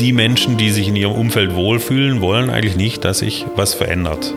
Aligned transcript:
die 0.00 0.12
Menschen, 0.12 0.56
die 0.56 0.70
sich 0.70 0.88
in 0.88 0.96
ihrem 0.96 1.12
Umfeld 1.12 1.54
wohlfühlen, 1.54 2.20
wollen 2.20 2.50
eigentlich 2.50 2.76
nicht, 2.76 3.04
dass 3.04 3.18
sich 3.20 3.46
was 3.56 3.74
verändert. 3.74 4.34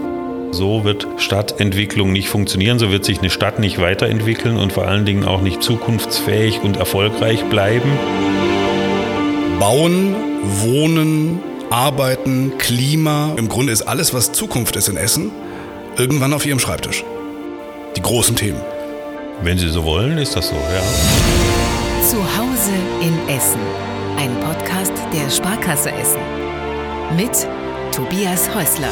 So 0.52 0.84
wird 0.84 1.08
Stadtentwicklung 1.18 2.12
nicht 2.12 2.30
funktionieren, 2.30 2.80
so 2.80 2.92
wird 2.92 3.06
sich 3.06 3.20
eine 3.20 3.30
Stadt 3.30 3.60
nicht 3.60 3.80
weiterentwickeln 3.80 4.58
und 4.58 4.74
vor 4.74 4.88
allen 4.88 5.06
Dingen 5.06 5.26
auch 5.26 5.42
nicht 5.42 5.62
zukunftsfähig 5.62 6.62
und 6.62 6.78
erfolgreich 6.78 7.44
bleiben. 7.46 7.92
Bauen, 9.60 10.16
Wohnen, 10.62 11.40
Arbeiten, 11.70 12.54
Klima, 12.58 13.34
im 13.38 13.48
Grunde 13.50 13.72
ist 13.74 13.84
alles, 13.84 14.14
was 14.14 14.32
Zukunft 14.32 14.76
ist 14.76 14.90
in 14.90 14.98
Essen, 14.98 15.32
irgendwann 15.98 16.34
auf 16.34 16.46
Ihrem 16.46 16.60
Schreibtisch. 16.60 17.04
Die 17.96 18.02
großen 18.02 18.36
Themen. 18.36 18.62
Wenn 19.42 19.58
Sie 19.58 19.70
so 19.70 19.84
wollen, 19.84 20.18
ist 20.18 20.36
das 20.36 20.50
so, 20.50 20.56
ja. 20.56 22.04
Zu 22.08 22.18
Hause 22.18 22.72
in 23.02 23.36
Essen. 23.36 23.60
Ein 24.18 24.32
Podcast 24.42 24.94
der 25.14 25.30
Sparkasse 25.30 25.92
Essen. 25.92 26.22
Mit 27.16 27.48
Tobias 27.92 28.54
Häusler. 28.54 28.90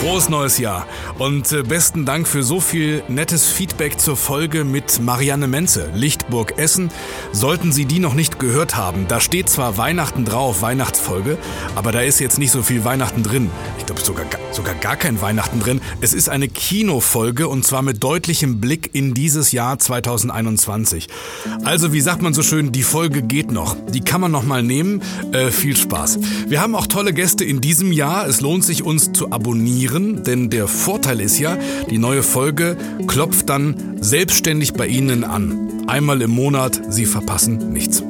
Frohes 0.00 0.30
neues 0.30 0.58
Jahr 0.58 0.86
und 1.18 1.52
äh, 1.52 1.62
besten 1.62 2.06
Dank 2.06 2.26
für 2.26 2.42
so 2.42 2.60
viel 2.60 3.02
nettes 3.08 3.46
Feedback 3.48 4.00
zur 4.00 4.16
Folge 4.16 4.64
mit 4.64 5.00
Marianne 5.00 5.46
Menze, 5.48 5.90
Lichtburg 6.30 6.58
Essen. 6.58 6.90
Sollten 7.32 7.72
Sie 7.72 7.86
die 7.86 7.98
noch 7.98 8.14
nicht 8.14 8.38
gehört 8.38 8.76
haben, 8.76 9.06
da 9.08 9.20
steht 9.20 9.48
zwar 9.48 9.76
Weihnachten 9.78 10.24
drauf, 10.24 10.62
Weihnachtsfolge, 10.62 11.38
aber 11.74 11.90
da 11.90 12.02
ist 12.02 12.20
jetzt 12.20 12.38
nicht 12.38 12.52
so 12.52 12.62
viel 12.62 12.84
Weihnachten 12.84 13.24
drin. 13.24 13.50
Ich 13.78 13.86
glaube 13.86 14.00
sogar, 14.00 14.26
sogar 14.52 14.74
gar 14.76 14.94
kein 14.94 15.20
Weihnachten 15.20 15.58
drin. 15.58 15.80
Es 16.00 16.14
ist 16.14 16.28
eine 16.28 16.46
Kinofolge 16.46 17.48
und 17.48 17.64
zwar 17.64 17.82
mit 17.82 18.02
deutlichem 18.02 18.60
Blick 18.60 18.90
in 18.92 19.12
dieses 19.12 19.50
Jahr 19.50 19.78
2021. 19.78 21.08
Also 21.64 21.92
wie 21.92 22.00
sagt 22.00 22.22
man 22.22 22.32
so 22.32 22.42
schön, 22.42 22.70
die 22.70 22.84
Folge 22.84 23.22
geht 23.22 23.50
noch. 23.50 23.76
Die 23.92 24.00
kann 24.00 24.20
man 24.20 24.30
noch 24.30 24.44
mal 24.44 24.62
nehmen. 24.62 25.02
Äh, 25.32 25.50
viel 25.50 25.76
Spaß. 25.76 26.20
Wir 26.46 26.60
haben 26.60 26.76
auch 26.76 26.86
tolle 26.86 27.12
Gäste 27.12 27.44
in 27.44 27.60
diesem 27.60 27.90
Jahr. 27.90 28.28
Es 28.28 28.40
lohnt 28.40 28.64
sich, 28.64 28.84
uns 28.84 29.12
zu 29.12 29.32
abonnieren, 29.32 30.22
denn 30.22 30.48
der 30.48 30.68
Vorteil 30.68 31.20
ist 31.20 31.38
ja, 31.38 31.58
die 31.90 31.98
neue 31.98 32.22
Folge 32.22 32.76
klopft 33.08 33.48
dann 33.48 33.96
selbstständig 34.00 34.74
bei 34.74 34.86
Ihnen 34.86 35.24
an. 35.24 35.69
Einmal 35.90 36.22
im 36.22 36.30
Monat, 36.30 36.80
Sie 36.88 37.04
verpassen 37.04 37.72
nichts. 37.72 38.04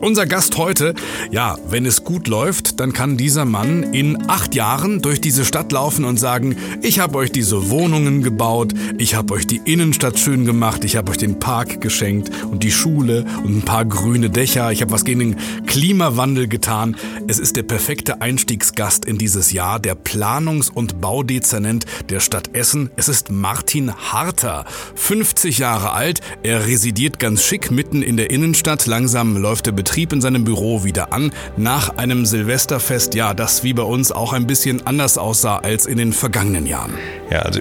Unser 0.00 0.24
Gast 0.24 0.56
heute, 0.56 0.94
ja, 1.30 1.58
wenn 1.68 1.84
es 1.84 2.04
gut 2.04 2.26
läuft, 2.26 2.80
dann 2.80 2.94
kann 2.94 3.18
dieser 3.18 3.44
Mann 3.44 3.82
in 3.82 4.30
acht 4.30 4.54
Jahren 4.54 5.02
durch 5.02 5.20
diese 5.20 5.44
Stadt 5.44 5.72
laufen 5.72 6.06
und 6.06 6.18
sagen, 6.18 6.56
ich 6.80 7.00
habe 7.00 7.18
euch 7.18 7.30
diese 7.30 7.68
Wohnungen 7.68 8.22
gebaut, 8.22 8.72
ich 8.96 9.14
habe 9.14 9.34
euch 9.34 9.46
die 9.46 9.60
Innenstadt 9.62 10.18
schön 10.18 10.46
gemacht, 10.46 10.84
ich 10.84 10.96
habe 10.96 11.10
euch 11.10 11.18
den 11.18 11.38
Park 11.38 11.82
geschenkt 11.82 12.30
und 12.50 12.62
die 12.62 12.72
Schule 12.72 13.26
und 13.44 13.58
ein 13.58 13.62
paar 13.62 13.84
grüne 13.84 14.30
Dächer, 14.30 14.72
ich 14.72 14.80
habe 14.80 14.90
was 14.90 15.04
gegen 15.04 15.20
den 15.20 15.36
Klimawandel 15.66 16.48
getan. 16.48 16.96
Es 17.28 17.38
ist 17.38 17.56
der 17.56 17.64
perfekte 17.64 18.22
Einstiegsgast 18.22 19.04
in 19.04 19.18
dieses 19.18 19.52
Jahr, 19.52 19.80
der 19.80 19.96
Planungs- 19.96 20.72
und 20.72 21.02
Baudezernent 21.02 21.84
der 22.08 22.20
Stadt 22.20 22.54
Essen. 22.54 22.88
Es 22.96 23.08
ist 23.08 23.30
Martin 23.30 23.94
Harter, 23.94 24.64
50 24.94 25.58
Jahre 25.58 25.92
alt, 25.92 26.20
er 26.42 26.66
residiert 26.66 27.18
ganz 27.18 27.44
schick 27.44 27.70
mitten 27.70 28.00
in 28.02 28.16
der 28.16 28.30
Innenstadt, 28.30 28.86
langsam 28.86 29.36
läuft 29.36 29.66
der 29.66 29.72
Betrieb 29.72 29.89
Betrieb 29.90 30.12
in 30.12 30.20
seinem 30.20 30.44
Büro 30.44 30.84
wieder 30.84 31.12
an, 31.12 31.32
nach 31.56 31.96
einem 31.96 32.24
Silvesterfest, 32.24 33.16
ja, 33.16 33.34
das 33.34 33.64
wie 33.64 33.72
bei 33.72 33.82
uns 33.82 34.12
auch 34.12 34.32
ein 34.32 34.46
bisschen 34.46 34.86
anders 34.86 35.18
aussah 35.18 35.56
als 35.56 35.84
in 35.84 35.98
den 35.98 36.12
vergangenen 36.12 36.64
Jahren. 36.64 36.92
Ja, 37.28 37.40
also 37.40 37.60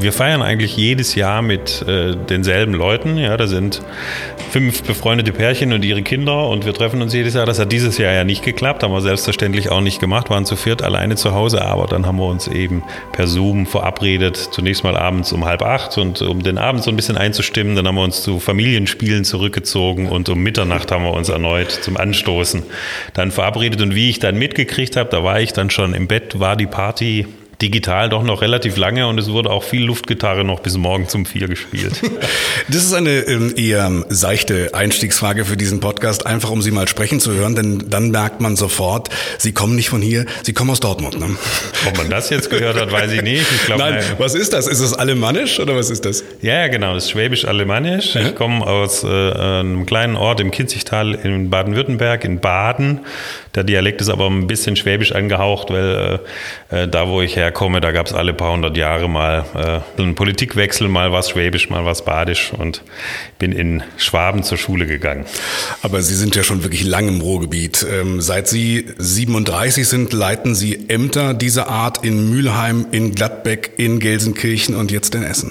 wir 0.00 0.12
feiern 0.12 0.42
eigentlich 0.42 0.76
jedes 0.76 1.14
Jahr 1.14 1.40
mit 1.40 1.82
äh, 1.86 2.16
denselben 2.16 2.74
Leuten. 2.74 3.16
Ja, 3.16 3.36
da 3.36 3.46
sind 3.46 3.80
fünf 4.50 4.82
befreundete 4.82 5.30
Pärchen 5.30 5.72
und 5.72 5.84
ihre 5.84 6.02
Kinder 6.02 6.48
und 6.48 6.66
wir 6.66 6.74
treffen 6.74 7.00
uns 7.00 7.14
jedes 7.14 7.34
Jahr. 7.34 7.46
Das 7.46 7.60
hat 7.60 7.70
dieses 7.70 7.96
Jahr 7.96 8.12
ja 8.12 8.24
nicht 8.24 8.42
geklappt, 8.42 8.82
haben 8.82 8.92
wir 8.92 9.00
selbstverständlich 9.00 9.70
auch 9.70 9.80
nicht 9.80 10.00
gemacht, 10.00 10.30
waren 10.30 10.46
zu 10.46 10.56
viert 10.56 10.82
alleine 10.82 11.14
zu 11.14 11.32
Hause, 11.32 11.64
aber 11.64 11.86
dann 11.86 12.06
haben 12.06 12.18
wir 12.18 12.26
uns 12.26 12.48
eben 12.48 12.82
per 13.12 13.28
Zoom 13.28 13.66
verabredet, 13.66 14.36
zunächst 14.50 14.82
mal 14.82 14.96
abends 14.96 15.32
um 15.32 15.44
halb 15.44 15.62
acht 15.62 15.96
und 15.96 16.22
um 16.22 16.42
den 16.42 16.58
Abend 16.58 16.82
so 16.82 16.90
ein 16.90 16.96
bisschen 16.96 17.16
einzustimmen, 17.16 17.76
dann 17.76 17.86
haben 17.86 17.94
wir 17.94 18.02
uns 18.02 18.22
zu 18.22 18.40
Familienspielen 18.40 19.24
zurückgezogen 19.24 20.08
und 20.08 20.28
um 20.28 20.40
Mitternacht 20.40 20.90
haben 20.90 21.04
wir 21.04 21.12
uns 21.12 21.28
erneut 21.28 21.67
Zeit 21.68 21.84
zum 21.84 21.96
Anstoßen 21.96 22.62
dann 23.14 23.30
verabredet. 23.30 23.80
Und 23.80 23.94
wie 23.94 24.10
ich 24.10 24.18
dann 24.18 24.36
mitgekriegt 24.36 24.96
habe, 24.96 25.10
da 25.10 25.22
war 25.22 25.40
ich 25.40 25.52
dann 25.52 25.70
schon 25.70 25.94
im 25.94 26.06
Bett, 26.06 26.38
war 26.38 26.56
die 26.56 26.66
Party 26.66 27.26
digital 27.60 28.08
doch 28.08 28.22
noch 28.22 28.40
relativ 28.40 28.76
lange 28.76 29.08
und 29.08 29.18
es 29.18 29.30
wurde 29.30 29.50
auch 29.50 29.64
viel 29.64 29.82
Luftgitarre 29.84 30.44
noch 30.44 30.60
bis 30.60 30.76
morgen 30.76 31.08
zum 31.08 31.26
Vier 31.26 31.48
gespielt. 31.48 32.00
Das 32.70 32.84
ist 32.84 32.92
eine 32.92 33.20
ähm, 33.20 33.54
eher 33.56 34.04
seichte 34.08 34.74
Einstiegsfrage 34.74 35.44
für 35.46 35.56
diesen 35.56 35.80
Podcast, 35.80 36.26
einfach 36.26 36.50
um 36.50 36.60
Sie 36.60 36.70
mal 36.70 36.86
sprechen 36.86 37.18
zu 37.18 37.32
hören, 37.32 37.54
denn 37.54 37.88
dann 37.88 38.10
merkt 38.10 38.40
man 38.40 38.56
sofort, 38.56 39.08
Sie 39.38 39.52
kommen 39.52 39.74
nicht 39.74 39.88
von 39.88 40.02
hier, 40.02 40.26
Sie 40.42 40.52
kommen 40.52 40.70
aus 40.70 40.80
Dortmund. 40.80 41.18
Ne? 41.18 41.36
Ob 41.86 41.96
man 41.96 42.10
das 42.10 42.28
jetzt 42.28 42.50
gehört 42.50 42.78
hat, 42.78 42.92
weiß 42.92 43.12
ich 43.12 43.22
nicht. 43.22 43.46
Ich 43.50 43.66
glaub, 43.66 43.78
nein, 43.78 43.94
nein, 43.94 44.04
was 44.18 44.34
ist 44.34 44.52
das? 44.52 44.66
Ist 44.66 44.80
es 44.80 44.92
alemannisch 44.92 45.60
oder 45.60 45.76
was 45.76 45.88
ist 45.88 46.04
das? 46.04 46.24
Ja, 46.42 46.68
genau, 46.68 46.94
das 46.94 47.04
ist 47.04 47.10
schwäbisch-alemannisch. 47.12 48.16
Ich 48.16 48.34
komme 48.34 48.66
aus 48.66 49.02
äh, 49.02 49.06
einem 49.06 49.86
kleinen 49.86 50.16
Ort 50.16 50.40
im 50.40 50.50
Kinzigtal 50.50 51.14
in 51.14 51.48
Baden-Württemberg, 51.48 52.24
in 52.24 52.40
Baden. 52.40 53.00
Der 53.58 53.64
Dialekt 53.64 54.00
ist 54.00 54.08
aber 54.08 54.30
ein 54.30 54.46
bisschen 54.46 54.76
schwäbisch 54.76 55.10
angehaucht, 55.10 55.70
weil 55.70 56.20
äh, 56.70 56.82
äh 56.82 56.86
da, 56.86 57.08
wo 57.08 57.22
ich 57.22 57.34
herkomme, 57.34 57.80
da 57.80 57.90
gab 57.90 58.06
es 58.06 58.12
alle 58.12 58.32
paar 58.32 58.52
hundert 58.52 58.76
Jahre 58.76 59.08
mal 59.08 59.82
äh, 59.98 60.00
einen 60.00 60.14
Politikwechsel, 60.14 60.86
mal 60.86 61.10
was 61.10 61.30
Schwäbisch, 61.30 61.68
mal 61.68 61.84
was 61.84 62.04
Badisch 62.04 62.52
und 62.52 62.84
bin 63.40 63.50
in 63.50 63.82
Schwaben 63.96 64.44
zur 64.44 64.58
Schule 64.58 64.86
gegangen. 64.86 65.24
Aber 65.82 66.02
Sie 66.02 66.14
sind 66.14 66.36
ja 66.36 66.44
schon 66.44 66.62
wirklich 66.62 66.84
lang 66.84 67.08
im 67.08 67.20
Ruhrgebiet. 67.20 67.84
Ähm, 67.92 68.20
seit 68.20 68.46
Sie 68.46 68.86
37 68.96 69.88
sind, 69.88 70.12
leiten 70.12 70.54
Sie 70.54 70.88
Ämter 70.88 71.34
dieser 71.34 71.68
Art 71.68 72.04
in 72.04 72.30
Mülheim, 72.30 72.86
in 72.92 73.12
Gladbeck, 73.12 73.72
in 73.76 73.98
Gelsenkirchen 73.98 74.76
und 74.76 74.92
jetzt 74.92 75.16
in 75.16 75.24
Essen. 75.24 75.50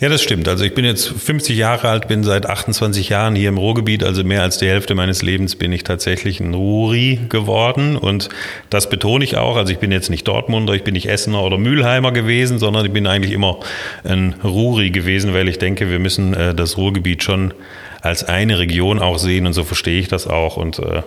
Ja, 0.00 0.08
das 0.08 0.22
stimmt. 0.22 0.48
Also 0.48 0.64
ich 0.64 0.72
bin 0.72 0.86
jetzt 0.86 1.08
50 1.08 1.58
Jahre 1.58 1.90
alt, 1.90 2.08
bin 2.08 2.24
seit 2.24 2.46
28 2.46 3.10
Jahren 3.10 3.34
hier 3.34 3.50
im 3.50 3.58
Ruhrgebiet, 3.58 4.02
also 4.02 4.24
mehr 4.24 4.40
als 4.40 4.56
die 4.56 4.66
Hälfte 4.66 4.94
meines 4.94 5.20
Lebens 5.20 5.56
bin 5.56 5.72
ich 5.72 5.84
tatsächlich 5.84 6.40
ein 6.40 6.54
Ruri 6.54 7.20
geworden 7.28 7.96
und 7.96 8.30
das 8.70 8.88
betone 8.88 9.22
ich 9.22 9.36
auch. 9.36 9.58
Also 9.58 9.74
ich 9.74 9.78
bin 9.78 9.92
jetzt 9.92 10.08
nicht 10.08 10.26
Dortmunder, 10.26 10.72
ich 10.72 10.84
bin 10.84 10.94
nicht 10.94 11.06
Essener 11.06 11.42
oder 11.42 11.58
Mülheimer 11.58 12.12
gewesen, 12.12 12.58
sondern 12.58 12.86
ich 12.86 12.92
bin 12.92 13.06
eigentlich 13.06 13.34
immer 13.34 13.60
ein 14.02 14.36
Ruri 14.42 14.88
gewesen, 14.88 15.34
weil 15.34 15.48
ich 15.48 15.58
denke, 15.58 15.90
wir 15.90 15.98
müssen 15.98 16.32
äh, 16.32 16.54
das 16.54 16.78
Ruhrgebiet 16.78 17.22
schon 17.22 17.52
als 18.00 18.24
eine 18.24 18.58
Region 18.58 19.00
auch 19.00 19.18
sehen 19.18 19.46
und 19.46 19.52
so 19.52 19.64
verstehe 19.64 20.00
ich 20.00 20.08
das 20.08 20.26
auch 20.26 20.56
und 20.56 20.78
äh, 20.78 21.02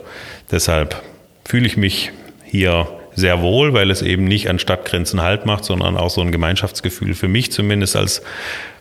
deshalb 0.52 1.02
fühle 1.46 1.66
ich 1.66 1.78
mich 1.78 2.12
hier 2.46 2.88
sehr 3.16 3.42
wohl, 3.42 3.74
weil 3.74 3.92
es 3.92 4.02
eben 4.02 4.24
nicht 4.26 4.50
an 4.50 4.60
Stadtgrenzen 4.60 5.22
Halt 5.22 5.46
macht, 5.46 5.66
sondern 5.66 5.98
auch 5.98 6.10
so 6.10 6.22
ein 6.22 6.32
Gemeinschaftsgefühl 6.32 7.14
für 7.14 7.28
mich 7.28 7.52
zumindest 7.52 7.96
als 7.96 8.22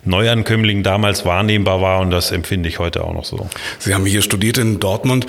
Neuankömmling 0.04 0.82
damals 0.82 1.24
wahrnehmbar 1.24 1.80
war 1.80 2.00
und 2.00 2.10
das 2.10 2.32
empfinde 2.32 2.68
ich 2.68 2.78
heute 2.78 3.04
auch 3.04 3.14
noch 3.14 3.24
so. 3.24 3.48
Sie 3.78 3.94
haben 3.94 4.04
hier 4.04 4.22
studiert 4.22 4.58
in 4.58 4.80
Dortmund. 4.80 5.26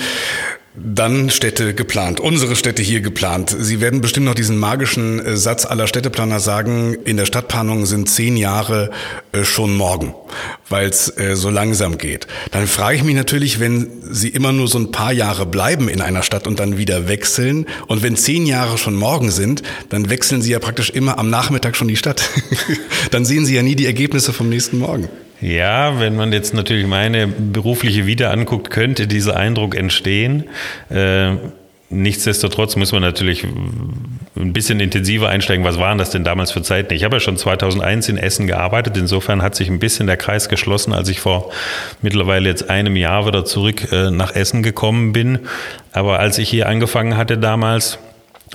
Dann 0.75 1.29
Städte 1.29 1.75
geplant, 1.75 2.19
unsere 2.19 2.56
Städte 2.56 2.81
hier 2.81 3.01
geplant. 3.01 3.56
Sie 3.59 3.79
werden 3.79 4.01
bestimmt 4.01 4.25
noch 4.25 4.34
diesen 4.34 4.57
magischen 4.57 5.23
äh, 5.23 5.38
Satz 5.38 5.67
aller 5.67 5.85
Städteplaner 5.85 6.39
sagen, 6.39 6.95
in 7.06 7.16
der 7.16 7.28
Stadtplanung 7.28 7.85
sind 7.85 8.09
zehn 8.09 8.35
Jahre 8.38 8.89
äh, 9.34 9.44
schon 9.44 9.75
morgen, 9.78 10.16
weil 10.69 10.89
es 10.89 11.16
äh, 11.16 11.35
so 11.35 11.51
langsam 11.51 12.00
geht. 12.00 12.25
Dann 12.50 12.66
frage 12.66 12.97
ich 12.97 13.03
mich 13.03 13.13
natürlich, 13.13 13.59
wenn 13.59 13.88
Sie 14.01 14.29
immer 14.29 14.51
nur 14.51 14.67
so 14.67 14.79
ein 14.79 14.91
paar 14.91 15.13
Jahre 15.13 15.45
bleiben 15.45 15.89
in 15.89 16.01
einer 16.01 16.23
Stadt 16.23 16.47
und 16.47 16.59
dann 16.59 16.75
wieder 16.75 17.07
wechseln 17.07 17.67
und 17.85 18.01
wenn 18.01 18.16
zehn 18.16 18.47
Jahre 18.47 18.79
schon 18.79 18.95
morgen 18.95 19.29
sind, 19.29 19.61
dann 19.90 20.09
wechseln 20.09 20.41
Sie 20.41 20.53
ja 20.53 20.59
praktisch 20.59 20.90
immer 20.90 21.19
am 21.19 21.29
Nachmittag 21.29 21.75
schon 21.75 21.88
die 21.88 21.97
Stadt. 21.97 22.28
dann 23.11 23.25
sehen 23.25 23.45
Sie 23.45 23.53
ja 23.53 23.61
nie 23.61 23.75
die 23.75 23.85
Ergebnisse 23.85 24.34
vom 24.34 24.50
nächsten 24.50 24.79
Morgen. 24.79 25.07
Ja, 25.44 26.00
wenn 26.00 26.16
man 26.16 26.31
jetzt 26.31 26.54
natürlich 26.54 26.88
meine 26.88 27.28
berufliche 27.28 28.06
Vita 28.08 28.30
anguckt, 28.30 28.70
könnte 28.70 29.08
dieser 29.08 29.36
Eindruck 29.36 29.76
entstehen. 29.76 30.46
Äh, 30.90 31.34
nichtsdestotrotz 31.90 32.78
muss 32.78 32.94
man 32.94 33.02
natürlich 33.02 33.44
ein 33.44 34.53
bisschen 34.53 34.79
intensiver 34.79 35.28
einsteigen. 35.28 35.66
Was 35.66 35.79
waren 35.79 35.97
das 35.97 36.12
denn 36.12 36.23
damals 36.23 36.52
für 36.52 36.62
Zeiten? 36.62 36.94
Ich 36.94 37.03
habe 37.03 37.17
ja 37.17 37.20
schon 37.20 37.35
2001 37.35 38.08
in 38.08 38.17
Essen 38.17 38.47
gearbeitet. 38.47 38.96
Insofern 38.96 39.41
hat 39.41 39.53
sich 39.56 39.67
ein 39.67 39.79
bisschen 39.79 40.08
der 40.08 40.16
Kreis 40.16 40.47
geschlossen, 40.47 40.94
als 40.94 41.09
ich 41.09 41.20
vor 41.20 41.52
mittlerweile 42.02 42.47
jetzt 42.47 42.70
einem 42.70 42.96
Jahr 42.96 43.28
wieder 43.28 43.44
zurück 43.44 43.91
äh, 43.91 44.12
nach 44.12 44.34
Essen 44.34 44.64
gekommen 44.64 45.12
bin. 45.12 45.40
Aber 45.91 46.20
als 46.20 46.38
ich 46.38 46.47
hier 46.47 46.70
angefangen 46.70 47.17
hatte 47.17 47.38
damals, 47.38 48.00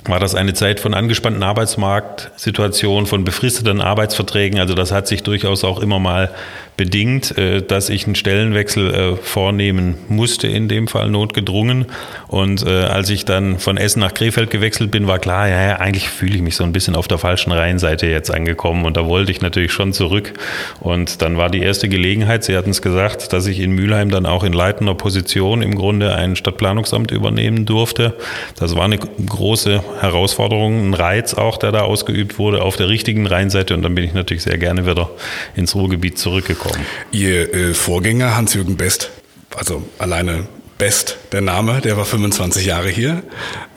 war 0.05 0.19
das 0.19 0.33
eine 0.33 0.53
Zeit 0.53 0.79
von 0.79 0.93
angespannten 0.93 1.43
Arbeitsmarktsituationen, 1.43 3.05
von 3.05 3.23
befristeten 3.23 3.81
Arbeitsverträgen. 3.81 4.59
Also 4.59 4.73
das 4.73 4.91
hat 4.91 5.07
sich 5.07 5.23
durchaus 5.23 5.63
auch 5.63 5.81
immer 5.81 5.99
mal 5.99 6.31
bedingt, 6.79 7.37
äh, 7.37 7.61
dass 7.61 7.89
ich 7.89 8.05
einen 8.05 8.15
Stellenwechsel 8.15 8.93
äh, 8.93 9.15
vornehmen 9.17 9.95
musste, 10.07 10.47
in 10.47 10.69
dem 10.69 10.87
Fall 10.87 11.09
notgedrungen. 11.09 11.87
Und 12.29 12.65
äh, 12.65 12.69
als 12.69 13.09
ich 13.09 13.25
dann 13.25 13.59
von 13.59 13.75
Essen 13.75 13.99
nach 13.99 14.13
Krefeld 14.13 14.49
gewechselt 14.49 14.89
bin, 14.89 15.05
war 15.05 15.19
klar, 15.19 15.49
ja, 15.49 15.61
ja 15.61 15.75
eigentlich 15.75 16.07
fühle 16.07 16.37
ich 16.37 16.41
mich 16.41 16.55
so 16.55 16.63
ein 16.63 16.71
bisschen 16.71 16.95
auf 16.95 17.09
der 17.09 17.17
falschen 17.17 17.51
Rheinseite 17.51 18.07
jetzt 18.07 18.31
angekommen. 18.33 18.85
Und 18.85 18.95
da 18.95 19.05
wollte 19.07 19.29
ich 19.29 19.41
natürlich 19.41 19.73
schon 19.73 19.91
zurück. 19.91 20.31
Und 20.79 21.21
dann 21.21 21.35
war 21.35 21.49
die 21.49 21.59
erste 21.59 21.89
Gelegenheit, 21.89 22.45
Sie 22.45 22.55
hatten 22.55 22.69
es 22.69 22.81
gesagt, 22.81 23.33
dass 23.33 23.45
ich 23.45 23.59
in 23.59 23.71
Mülheim 23.71 24.09
dann 24.09 24.25
auch 24.25 24.45
in 24.45 24.53
leitender 24.53 24.95
Position 24.95 25.61
im 25.61 25.75
Grunde 25.75 26.15
ein 26.15 26.37
Stadtplanungsamt 26.37 27.11
übernehmen 27.11 27.65
durfte. 27.65 28.15
Das 28.57 28.73
war 28.77 28.85
eine 28.85 28.99
große 28.99 29.83
Herausforderung, 29.99 30.91
ein 30.91 30.93
Reiz 30.93 31.33
auch, 31.33 31.57
der 31.57 31.73
da 31.73 31.81
ausgeübt 31.81 32.39
wurde 32.39 32.61
auf 32.61 32.77
der 32.77 32.87
richtigen 32.87 33.27
Rheinseite. 33.27 33.73
Und 33.73 33.81
dann 33.81 33.95
bin 33.95 34.05
ich 34.05 34.13
natürlich 34.13 34.43
sehr 34.43 34.57
gerne 34.57 34.85
wieder 34.85 35.09
ins 35.57 35.75
Ruhrgebiet 35.75 36.17
zurückgekommen. 36.17 36.68
Ihr 37.11 37.53
äh, 37.53 37.73
Vorgänger 37.73 38.35
Hans-Jürgen 38.35 38.77
Best, 38.77 39.11
also 39.55 39.83
alleine 39.97 40.47
Best, 40.77 41.17
der 41.33 41.41
Name, 41.41 41.81
der 41.81 41.97
war 41.97 42.05
25 42.05 42.65
Jahre 42.65 42.87
hier. 42.87 43.21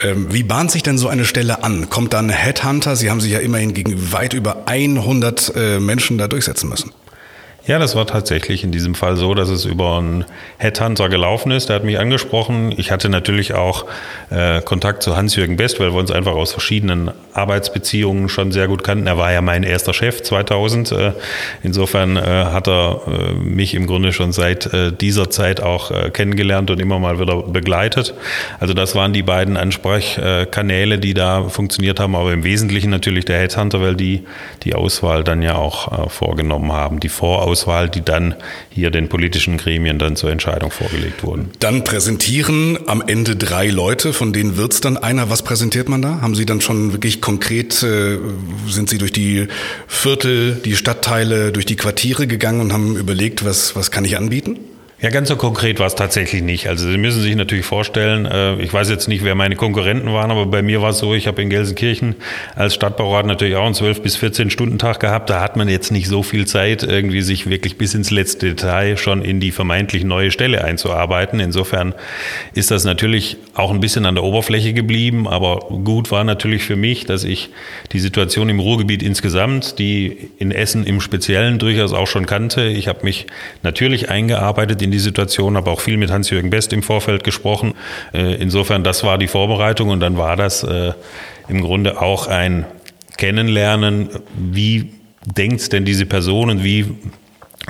Ähm, 0.00 0.32
wie 0.32 0.44
bahnt 0.44 0.70
sich 0.70 0.84
denn 0.84 0.98
so 0.98 1.08
eine 1.08 1.24
Stelle 1.24 1.64
an? 1.64 1.90
Kommt 1.90 2.12
dann 2.12 2.28
Headhunter? 2.28 2.94
Sie 2.94 3.10
haben 3.10 3.20
sich 3.20 3.32
ja 3.32 3.40
immerhin 3.40 3.74
gegen 3.74 4.12
weit 4.12 4.34
über 4.34 4.68
100 4.68 5.52
äh, 5.56 5.80
Menschen 5.80 6.16
da 6.16 6.28
durchsetzen 6.28 6.68
müssen. 6.68 6.92
Ja, 7.64 7.78
das 7.78 7.94
war 7.94 8.08
tatsächlich 8.08 8.64
in 8.64 8.72
diesem 8.72 8.96
Fall 8.96 9.16
so, 9.16 9.34
dass 9.34 9.48
es 9.48 9.66
über 9.66 9.96
einen 9.96 10.24
Headhunter 10.58 11.08
gelaufen 11.08 11.52
ist. 11.52 11.68
Der 11.68 11.76
hat 11.76 11.84
mich 11.84 11.96
angesprochen. 11.96 12.74
Ich 12.76 12.90
hatte 12.90 13.08
natürlich 13.08 13.54
auch 13.54 13.86
äh, 14.30 14.60
Kontakt 14.62 15.04
zu 15.04 15.16
Hans-Jürgen 15.16 15.56
Best, 15.56 15.78
weil 15.78 15.92
wir 15.92 15.98
uns 16.00 16.10
einfach 16.10 16.32
aus 16.32 16.50
verschiedenen 16.50 17.12
Arbeitsbeziehungen 17.34 18.28
schon 18.28 18.50
sehr 18.50 18.66
gut 18.66 18.82
kannten. 18.82 19.06
Er 19.06 19.16
war 19.16 19.32
ja 19.32 19.42
mein 19.42 19.62
erster 19.62 19.94
Chef 19.94 20.24
2000. 20.24 20.90
Äh, 20.90 21.12
insofern 21.62 22.16
äh, 22.16 22.20
hat 22.20 22.66
er 22.66 23.02
äh, 23.06 23.32
mich 23.34 23.74
im 23.74 23.86
Grunde 23.86 24.12
schon 24.12 24.32
seit 24.32 24.66
äh, 24.74 24.90
dieser 24.90 25.30
Zeit 25.30 25.60
auch 25.60 25.92
äh, 25.92 26.10
kennengelernt 26.10 26.68
und 26.72 26.80
immer 26.80 26.98
mal 26.98 27.20
wieder 27.20 27.44
begleitet. 27.44 28.12
Also 28.58 28.74
das 28.74 28.96
waren 28.96 29.12
die 29.12 29.22
beiden 29.22 29.56
Ansprechkanäle, 29.56 30.98
die 30.98 31.14
da 31.14 31.44
funktioniert 31.44 32.00
haben, 32.00 32.16
aber 32.16 32.32
im 32.32 32.42
Wesentlichen 32.42 32.90
natürlich 32.90 33.24
der 33.24 33.38
Headhunter, 33.38 33.80
weil 33.80 33.94
die 33.94 34.24
die 34.64 34.74
Auswahl 34.74 35.22
dann 35.22 35.42
ja 35.42 35.54
auch 35.54 36.10
vorgenommen 36.10 36.72
haben, 36.72 36.98
die 36.98 37.08
Vorauswahl 37.08 37.51
Auswahl, 37.52 37.90
die 37.90 38.00
dann 38.00 38.34
hier 38.70 38.90
den 38.90 39.08
politischen 39.08 39.58
Gremien 39.58 39.98
dann 39.98 40.16
zur 40.16 40.30
Entscheidung 40.30 40.70
vorgelegt 40.70 41.22
wurden. 41.22 41.50
Dann 41.60 41.84
präsentieren 41.84 42.78
am 42.86 43.02
Ende 43.06 43.36
drei 43.36 43.68
Leute, 43.68 44.14
von 44.14 44.32
denen 44.32 44.56
wird 44.56 44.72
es 44.72 44.80
dann 44.80 44.96
einer. 44.96 45.28
Was 45.28 45.42
präsentiert 45.42 45.88
man 45.88 46.00
da? 46.00 46.22
Haben 46.22 46.34
Sie 46.34 46.46
dann 46.46 46.62
schon 46.62 46.92
wirklich 46.92 47.20
konkret, 47.20 47.82
äh, 47.82 48.18
sind 48.68 48.88
Sie 48.88 48.96
durch 48.98 49.12
die 49.12 49.48
Viertel, 49.86 50.60
die 50.64 50.76
Stadtteile, 50.76 51.52
durch 51.52 51.66
die 51.66 51.76
Quartiere 51.76 52.26
gegangen 52.26 52.62
und 52.62 52.72
haben 52.72 52.96
überlegt, 52.96 53.44
was, 53.44 53.76
was 53.76 53.90
kann 53.90 54.04
ich 54.06 54.16
anbieten? 54.16 54.58
Ja, 55.02 55.10
ganz 55.10 55.28
so 55.28 55.34
konkret 55.34 55.80
war 55.80 55.88
es 55.88 55.96
tatsächlich 55.96 56.44
nicht. 56.44 56.68
Also 56.68 56.88
Sie 56.88 56.96
müssen 56.96 57.22
sich 57.22 57.34
natürlich 57.34 57.66
vorstellen, 57.66 58.24
äh, 58.24 58.54
ich 58.62 58.72
weiß 58.72 58.88
jetzt 58.88 59.08
nicht, 59.08 59.24
wer 59.24 59.34
meine 59.34 59.56
Konkurrenten 59.56 60.12
waren, 60.12 60.30
aber 60.30 60.46
bei 60.46 60.62
mir 60.62 60.80
war 60.80 60.90
es 60.90 60.98
so, 60.98 61.12
ich 61.12 61.26
habe 61.26 61.42
in 61.42 61.50
Gelsenkirchen 61.50 62.14
als 62.54 62.74
Stadtbaurat 62.74 63.26
natürlich 63.26 63.56
auch 63.56 63.64
einen 63.64 63.74
12 63.74 64.00
bis 64.00 64.14
14 64.14 64.50
Stunden 64.50 64.78
Tag 64.78 65.00
gehabt. 65.00 65.28
Da 65.28 65.40
hat 65.40 65.56
man 65.56 65.68
jetzt 65.68 65.90
nicht 65.90 66.06
so 66.06 66.22
viel 66.22 66.46
Zeit, 66.46 66.84
irgendwie 66.84 67.20
sich 67.22 67.50
wirklich 67.50 67.78
bis 67.78 67.94
ins 67.94 68.12
letzte 68.12 68.50
Detail 68.50 68.96
schon 68.96 69.22
in 69.22 69.40
die 69.40 69.50
vermeintlich 69.50 70.04
neue 70.04 70.30
Stelle 70.30 70.62
einzuarbeiten. 70.62 71.40
Insofern 71.40 71.94
ist 72.54 72.70
das 72.70 72.84
natürlich 72.84 73.38
auch 73.54 73.72
ein 73.72 73.80
bisschen 73.80 74.06
an 74.06 74.14
der 74.14 74.22
Oberfläche 74.22 74.72
geblieben, 74.72 75.26
aber 75.26 75.66
gut 75.82 76.12
war 76.12 76.22
natürlich 76.22 76.62
für 76.62 76.76
mich, 76.76 77.06
dass 77.06 77.24
ich 77.24 77.50
die 77.90 77.98
Situation 77.98 78.48
im 78.48 78.60
Ruhrgebiet 78.60 79.02
insgesamt, 79.02 79.80
die 79.80 80.30
in 80.38 80.52
Essen 80.52 80.86
im 80.86 81.00
Speziellen 81.00 81.58
durchaus 81.58 81.92
auch 81.92 82.06
schon 82.06 82.26
kannte. 82.26 82.68
Ich 82.68 82.86
habe 82.86 83.00
mich 83.02 83.26
natürlich 83.64 84.08
eingearbeitet 84.08 84.80
in 84.80 84.91
die 84.92 84.98
Situation, 84.98 85.56
habe 85.56 85.70
auch 85.70 85.80
viel 85.80 85.96
mit 85.96 86.10
Hans-Jürgen 86.10 86.50
Best 86.50 86.72
im 86.72 86.82
Vorfeld 86.82 87.24
gesprochen. 87.24 87.74
Äh, 88.12 88.34
insofern, 88.36 88.84
das 88.84 89.02
war 89.04 89.18
die 89.18 89.28
Vorbereitung 89.28 89.88
und 89.88 90.00
dann 90.00 90.16
war 90.16 90.36
das 90.36 90.62
äh, 90.62 90.92
im 91.48 91.62
Grunde 91.62 92.00
auch 92.00 92.26
ein 92.26 92.66
Kennenlernen, 93.16 94.08
wie 94.34 94.92
denkt 95.24 95.72
denn 95.72 95.84
diese 95.84 96.06
Person 96.06 96.50
und 96.50 96.64
wie 96.64 96.96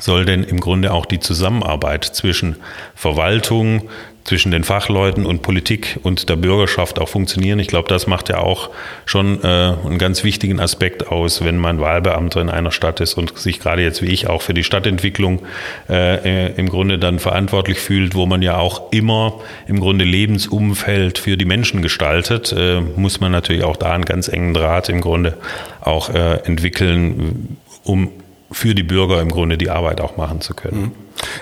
soll 0.01 0.25
denn 0.25 0.43
im 0.43 0.61
Grunde 0.61 0.93
auch 0.93 1.07
die 1.07 1.21
Zusammenarbeit 1.21 2.05
zwischen 2.05 2.57
Verwaltung, 2.95 3.89
zwischen 4.25 4.53
den 4.53 4.63
Fachleuten 4.63 5.27
und 5.27 5.43
Politik 5.43 5.99
und 6.03 6.29
der 6.29 6.37
Bürgerschaft 6.37 7.01
auch 7.01 7.09
funktionieren. 7.09 7.59
Ich 7.59 7.67
glaube, 7.67 7.89
das 7.89 8.07
macht 8.07 8.29
ja 8.29 8.39
auch 8.39 8.71
schon 9.05 9.43
äh, 9.43 9.47
einen 9.47 9.99
ganz 9.99 10.23
wichtigen 10.23 10.61
Aspekt 10.61 11.09
aus, 11.09 11.45
wenn 11.45 11.59
man 11.59 11.81
Wahlbeamter 11.81 12.41
in 12.41 12.49
einer 12.49 12.71
Stadt 12.71 13.01
ist 13.01 13.15
und 13.15 13.37
sich 13.37 13.59
gerade 13.59 13.83
jetzt 13.83 14.01
wie 14.01 14.07
ich 14.07 14.29
auch 14.29 14.43
für 14.43 14.55
die 14.55 14.63
Stadtentwicklung 14.63 15.43
äh, 15.89 16.47
äh, 16.47 16.53
im 16.57 16.69
Grunde 16.69 16.99
dann 16.99 17.19
verantwortlich 17.19 17.79
fühlt, 17.79 18.15
wo 18.15 18.27
man 18.27 18.43
ja 18.43 18.59
auch 18.59 18.93
immer 18.93 19.41
im 19.67 19.81
Grunde 19.81 20.05
Lebensumfeld 20.05 21.19
für 21.19 21.37
die 21.37 21.45
Menschen 21.45 21.83
gestaltet, 21.83 22.53
äh, 22.57 22.81
muss 22.81 23.21
man 23.21 23.33
natürlich 23.33 23.65
auch 23.65 23.77
da 23.77 23.93
einen 23.93 24.05
ganz 24.05 24.29
engen 24.29 24.55
Draht 24.55 24.89
im 24.89 25.01
Grunde 25.01 25.37
auch 25.81 26.11
äh, 26.11 26.37
entwickeln, 26.45 27.59
um 27.83 28.11
für 28.53 28.75
die 28.75 28.83
Bürger 28.83 29.21
im 29.21 29.31
Grunde 29.31 29.59
die 29.59 29.71
Arbeit 29.71 30.01
auch 30.01 30.17
machen 30.17 30.41
zu 30.41 30.55
können. 30.55 30.81
Mhm. 30.81 30.93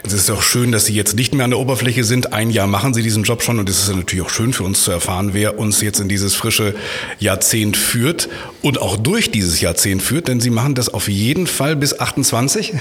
Es 0.02 0.12
ist 0.12 0.30
auch 0.30 0.42
schön, 0.42 0.72
dass 0.72 0.86
Sie 0.86 0.94
jetzt 0.94 1.16
nicht 1.16 1.34
mehr 1.34 1.44
an 1.44 1.50
der 1.50 1.58
Oberfläche 1.58 2.04
sind. 2.04 2.32
Ein 2.32 2.50
Jahr 2.50 2.66
machen 2.66 2.94
Sie 2.94 3.02
diesen 3.02 3.22
Job 3.22 3.42
schon 3.42 3.58
und 3.58 3.68
es 3.68 3.78
ist 3.88 3.94
natürlich 3.94 4.24
auch 4.24 4.30
schön 4.30 4.52
für 4.52 4.64
uns 4.64 4.84
zu 4.84 4.90
erfahren, 4.90 5.30
wer 5.32 5.58
uns 5.58 5.80
jetzt 5.80 6.00
in 6.00 6.08
dieses 6.08 6.34
frische 6.34 6.74
Jahrzehnt 7.18 7.76
führt 7.76 8.28
und 8.62 8.80
auch 8.80 8.96
durch 8.96 9.30
dieses 9.30 9.60
Jahrzehnt 9.60 10.02
führt, 10.02 10.28
denn 10.28 10.40
Sie 10.40 10.50
machen 10.50 10.74
das 10.74 10.92
auf 10.92 11.08
jeden 11.08 11.46
Fall 11.46 11.76
bis 11.76 11.98
28. 11.98 12.72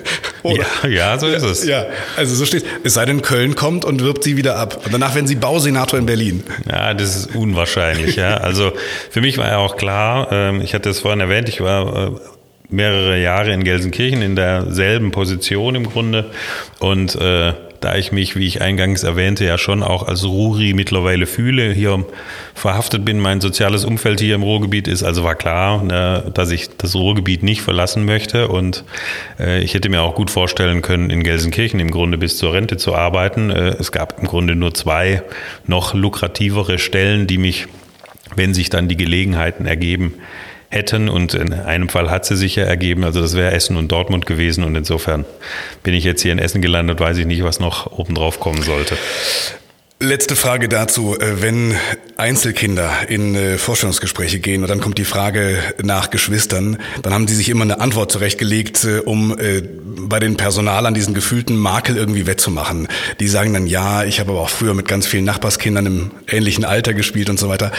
ja, 0.44 0.88
ja, 0.88 1.18
so 1.18 1.26
ist 1.26 1.42
es. 1.42 1.64
Ja, 1.64 1.86
also 2.16 2.34
so 2.34 2.44
steht 2.44 2.64
es. 2.84 2.94
sei 2.94 3.04
denn, 3.04 3.22
Köln 3.22 3.54
kommt 3.54 3.84
und 3.84 4.02
wirbt 4.02 4.24
Sie 4.24 4.36
wieder 4.36 4.56
ab. 4.56 4.82
Und 4.84 4.92
danach 4.92 5.14
werden 5.14 5.26
Sie 5.26 5.36
Bausenator 5.36 5.98
in 5.98 6.06
Berlin. 6.06 6.42
Ja, 6.68 6.94
das 6.94 7.16
ist 7.16 7.34
unwahrscheinlich. 7.34 8.16
ja, 8.16 8.36
also 8.38 8.72
für 9.10 9.20
mich 9.20 9.38
war 9.38 9.48
ja 9.48 9.58
auch 9.58 9.76
klar, 9.76 10.28
ähm, 10.32 10.60
ich 10.60 10.74
hatte 10.74 10.90
es 10.90 11.00
vorhin 11.00 11.20
erwähnt, 11.20 11.48
ich 11.48 11.60
war 11.60 12.08
äh, 12.08 12.10
mehrere 12.70 13.20
Jahre 13.20 13.52
in 13.52 13.64
Gelsenkirchen 13.64 14.22
in 14.22 14.36
derselben 14.36 15.10
Position 15.10 15.74
im 15.74 15.88
Grunde. 15.88 16.30
Und 16.78 17.14
äh, 17.16 17.54
da 17.80 17.96
ich 17.96 18.12
mich, 18.12 18.34
wie 18.36 18.46
ich 18.46 18.60
eingangs 18.60 19.04
erwähnte, 19.04 19.44
ja 19.44 19.56
schon 19.56 19.82
auch 19.82 20.02
als 20.02 20.24
Ruri 20.24 20.74
mittlerweile 20.74 21.26
fühle, 21.26 21.72
hier 21.72 22.04
verhaftet 22.54 23.04
bin, 23.04 23.20
mein 23.20 23.40
soziales 23.40 23.84
Umfeld 23.84 24.20
hier 24.20 24.34
im 24.34 24.42
Ruhrgebiet 24.42 24.88
ist, 24.88 25.02
also 25.02 25.22
war 25.22 25.36
klar, 25.36 25.82
ne, 25.82 26.24
dass 26.34 26.50
ich 26.50 26.76
das 26.76 26.94
Ruhrgebiet 26.94 27.42
nicht 27.42 27.62
verlassen 27.62 28.04
möchte. 28.04 28.48
Und 28.48 28.84
äh, 29.38 29.62
ich 29.62 29.74
hätte 29.74 29.88
mir 29.88 30.02
auch 30.02 30.14
gut 30.14 30.30
vorstellen 30.30 30.82
können, 30.82 31.10
in 31.10 31.22
Gelsenkirchen 31.22 31.78
im 31.80 31.90
Grunde 31.90 32.18
bis 32.18 32.36
zur 32.36 32.52
Rente 32.52 32.76
zu 32.76 32.94
arbeiten. 32.94 33.50
Äh, 33.50 33.76
es 33.78 33.92
gab 33.92 34.18
im 34.18 34.26
Grunde 34.26 34.56
nur 34.56 34.74
zwei 34.74 35.22
noch 35.66 35.94
lukrativere 35.94 36.78
Stellen, 36.78 37.26
die 37.26 37.38
mich, 37.38 37.66
wenn 38.34 38.54
sich 38.54 38.70
dann 38.70 38.88
die 38.88 38.96
Gelegenheiten 38.96 39.66
ergeben, 39.66 40.14
hätten. 40.70 41.08
Und 41.08 41.34
in 41.34 41.52
einem 41.52 41.88
Fall 41.88 42.10
hat 42.10 42.24
sie 42.24 42.36
sich 42.36 42.56
ja 42.56 42.64
ergeben. 42.64 43.04
Also 43.04 43.20
das 43.20 43.36
wäre 43.36 43.52
Essen 43.52 43.76
und 43.76 43.92
Dortmund 43.92 44.26
gewesen. 44.26 44.64
Und 44.64 44.74
insofern 44.76 45.24
bin 45.82 45.94
ich 45.94 46.04
jetzt 46.04 46.22
hier 46.22 46.32
in 46.32 46.38
Essen 46.38 46.62
gelandet, 46.62 47.00
weiß 47.00 47.18
ich 47.18 47.26
nicht, 47.26 47.44
was 47.44 47.60
noch 47.60 47.98
obendrauf 47.98 48.40
kommen 48.40 48.62
sollte. 48.62 48.96
Letzte 50.00 50.36
Frage 50.36 50.68
dazu. 50.68 51.18
Äh, 51.18 51.42
wenn 51.42 51.74
Einzelkinder 52.16 53.08
in 53.08 53.34
äh, 53.34 53.58
Vorstellungsgespräche 53.58 54.38
gehen 54.38 54.62
und 54.62 54.68
dann 54.68 54.80
kommt 54.80 54.96
die 54.96 55.04
Frage 55.04 55.58
nach 55.82 56.10
Geschwistern, 56.10 56.78
dann 57.02 57.12
haben 57.12 57.26
die 57.26 57.34
sich 57.34 57.48
immer 57.48 57.64
eine 57.64 57.80
Antwort 57.80 58.12
zurechtgelegt, 58.12 58.84
äh, 58.84 59.00
um 59.00 59.36
bei 60.08 60.20
den 60.20 60.36
Personalern 60.36 60.94
diesen 60.94 61.14
gefühlten 61.14 61.56
Makel 61.56 61.96
irgendwie 61.96 62.28
wettzumachen. 62.28 62.86
Die 63.18 63.26
sagen 63.26 63.52
dann, 63.52 63.66
ja, 63.66 64.04
ich 64.04 64.20
habe 64.20 64.30
aber 64.30 64.40
auch 64.40 64.50
früher 64.50 64.72
mit 64.72 64.86
ganz 64.86 65.08
vielen 65.08 65.24
Nachbarskindern 65.24 65.86
im 65.86 66.10
ähnlichen 66.28 66.64
Alter 66.64 66.94
gespielt 66.94 67.28
und 67.28 67.40
so 67.40 67.48
weiter. 67.48 67.72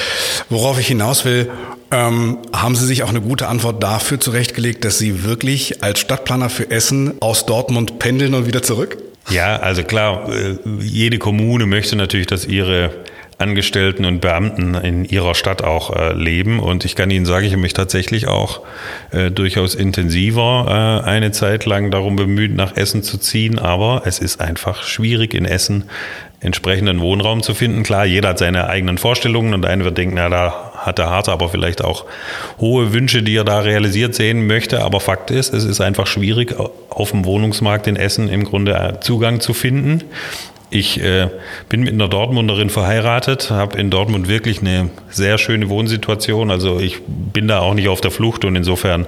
Worauf 0.49 0.77
ich 0.77 0.87
hinaus 0.87 1.23
will, 1.23 1.49
ähm, 1.91 2.39
haben 2.51 2.75
Sie 2.75 2.85
sich 2.85 3.03
auch 3.03 3.09
eine 3.09 3.21
gute 3.21 3.47
Antwort 3.47 3.81
dafür 3.81 4.19
zurechtgelegt, 4.19 4.83
dass 4.83 4.97
Sie 4.97 5.23
wirklich 5.23 5.83
als 5.83 6.01
Stadtplaner 6.01 6.49
für 6.49 6.69
Essen 6.69 7.13
aus 7.21 7.45
Dortmund 7.45 7.97
pendeln 7.97 8.33
und 8.33 8.45
wieder 8.45 8.61
zurück? 8.61 8.97
Ja, 9.29 9.57
also 9.57 9.83
klar, 9.83 10.29
äh, 10.29 10.57
jede 10.79 11.17
Kommune 11.17 11.65
möchte 11.65 11.95
natürlich, 11.95 12.27
dass 12.27 12.45
ihre 12.45 12.91
Angestellten 13.37 14.03
und 14.03 14.19
Beamten 14.19 14.75
in 14.75 15.05
ihrer 15.05 15.33
Stadt 15.33 15.63
auch 15.63 15.95
äh, 15.95 16.13
leben. 16.13 16.59
Und 16.59 16.83
ich 16.83 16.95
kann 16.95 17.09
Ihnen 17.09 17.25
sagen, 17.25 17.45
ich 17.45 17.53
habe 17.53 17.61
mich 17.61 17.73
tatsächlich 17.73 18.27
auch 18.27 18.61
äh, 19.11 19.31
durchaus 19.31 19.75
intensiver 19.75 21.03
eine 21.05 21.31
Zeit 21.31 21.65
lang 21.65 21.89
darum 21.89 22.17
bemüht, 22.17 22.53
nach 22.53 22.75
Essen 22.75 23.01
zu 23.01 23.17
ziehen. 23.17 23.57
Aber 23.57 24.01
es 24.05 24.19
ist 24.19 24.41
einfach 24.41 24.83
schwierig 24.83 25.33
in 25.33 25.45
Essen 25.45 25.85
entsprechenden 26.41 26.99
Wohnraum 26.99 27.41
zu 27.41 27.53
finden. 27.53 27.83
Klar, 27.83 28.05
jeder 28.05 28.29
hat 28.29 28.39
seine 28.39 28.67
eigenen 28.67 28.97
Vorstellungen 28.97 29.53
und 29.53 29.65
einer 29.65 29.85
wird 29.85 29.97
denken, 29.97 30.15
na, 30.15 30.29
da 30.29 30.68
hat 30.79 30.97
der 30.97 31.09
Harte 31.09 31.31
aber 31.31 31.49
vielleicht 31.49 31.83
auch 31.83 32.05
hohe 32.59 32.93
Wünsche, 32.93 33.23
die 33.23 33.35
er 33.35 33.43
da 33.43 33.59
realisiert 33.59 34.15
sehen 34.15 34.47
möchte. 34.47 34.83
Aber 34.83 34.99
Fakt 34.99 35.31
ist, 35.31 35.53
es 35.53 35.65
ist 35.65 35.81
einfach 35.81 36.07
schwierig, 36.07 36.55
auf 36.89 37.11
dem 37.11 37.25
Wohnungsmarkt 37.25 37.87
in 37.87 37.95
Essen 37.95 38.29
im 38.29 38.43
Grunde 38.43 38.73
äh, 38.73 38.99
Zugang 38.99 39.39
zu 39.39 39.53
finden. 39.53 40.03
Ich 40.71 41.01
äh, 41.01 41.29
bin 41.67 41.81
mit 41.81 41.93
einer 41.93 42.07
Dortmunderin 42.07 42.69
verheiratet, 42.69 43.49
habe 43.49 43.79
in 43.79 43.89
Dortmund 43.89 44.27
wirklich 44.27 44.61
eine 44.61 44.89
sehr 45.09 45.39
schöne 45.39 45.67
Wohnsituation. 45.69 46.51
Also 46.51 46.79
ich 46.79 47.01
bin 47.07 47.47
da 47.47 47.59
auch 47.59 47.73
nicht 47.73 47.89
auf 47.89 48.01
der 48.01 48.11
Flucht 48.11 48.45
und 48.45 48.55
insofern 48.55 49.07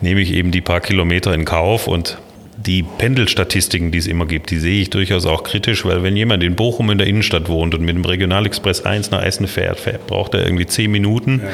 nehme 0.00 0.20
ich 0.20 0.32
eben 0.32 0.52
die 0.52 0.60
paar 0.60 0.80
Kilometer 0.80 1.34
in 1.34 1.44
Kauf 1.44 1.88
und 1.88 2.18
die 2.66 2.82
Pendelstatistiken, 2.82 3.90
die 3.90 3.98
es 3.98 4.06
immer 4.06 4.26
gibt, 4.26 4.50
die 4.50 4.58
sehe 4.58 4.82
ich 4.82 4.90
durchaus 4.90 5.24
auch 5.24 5.44
kritisch, 5.44 5.84
weil 5.84 6.02
wenn 6.02 6.14
jemand 6.14 6.42
in 6.42 6.56
Bochum 6.56 6.90
in 6.90 6.98
der 6.98 7.06
Innenstadt 7.06 7.48
wohnt 7.48 7.74
und 7.74 7.82
mit 7.82 7.94
dem 7.94 8.04
Regionalexpress 8.04 8.84
1 8.84 9.10
nach 9.10 9.22
Essen 9.22 9.46
fährt, 9.46 9.80
fährt 9.80 10.06
braucht 10.06 10.34
er 10.34 10.44
irgendwie 10.44 10.66
zehn 10.66 10.90
Minuten. 10.90 11.40
Ja. 11.42 11.50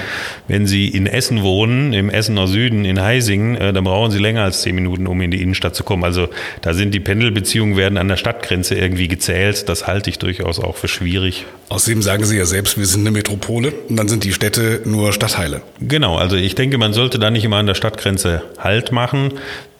Wenn 0.48 0.66
Sie 0.66 0.88
in 0.88 1.06
Essen 1.06 1.42
wohnen, 1.42 1.92
im 1.92 2.10
Essener 2.10 2.48
Süden, 2.48 2.84
in 2.84 3.00
Heising, 3.00 3.54
äh, 3.54 3.72
dann 3.72 3.84
brauchen 3.84 4.10
Sie 4.10 4.18
länger 4.18 4.42
als 4.42 4.62
zehn 4.62 4.74
Minuten, 4.74 5.06
um 5.06 5.20
in 5.20 5.30
die 5.30 5.40
Innenstadt 5.42 5.76
zu 5.76 5.84
kommen. 5.84 6.02
Also 6.02 6.28
da 6.62 6.74
sind 6.74 6.92
die 6.92 7.00
Pendelbeziehungen 7.00 7.76
werden 7.76 7.98
an 7.98 8.08
der 8.08 8.16
Stadtgrenze 8.16 8.74
irgendwie 8.74 9.06
gezählt. 9.06 9.68
Das 9.68 9.86
halte 9.86 10.10
ich 10.10 10.18
durchaus 10.18 10.58
auch 10.58 10.76
für 10.76 10.88
schwierig. 10.88 11.46
Außerdem 11.68 12.02
sagen 12.02 12.24
Sie 12.24 12.36
ja 12.36 12.46
selbst, 12.46 12.78
wir 12.78 12.86
sind 12.86 13.02
eine 13.02 13.12
Metropole 13.12 13.72
und 13.88 13.96
dann 13.96 14.08
sind 14.08 14.24
die 14.24 14.32
Städte 14.32 14.80
nur 14.84 15.12
Stadtteile. 15.12 15.62
Genau, 15.80 16.16
also 16.16 16.36
ich 16.36 16.54
denke, 16.54 16.78
man 16.78 16.92
sollte 16.92 17.18
da 17.18 17.30
nicht 17.30 17.44
immer 17.44 17.56
an 17.56 17.66
der 17.66 17.74
Stadtgrenze 17.74 18.42
Halt 18.58 18.90
machen 18.90 19.32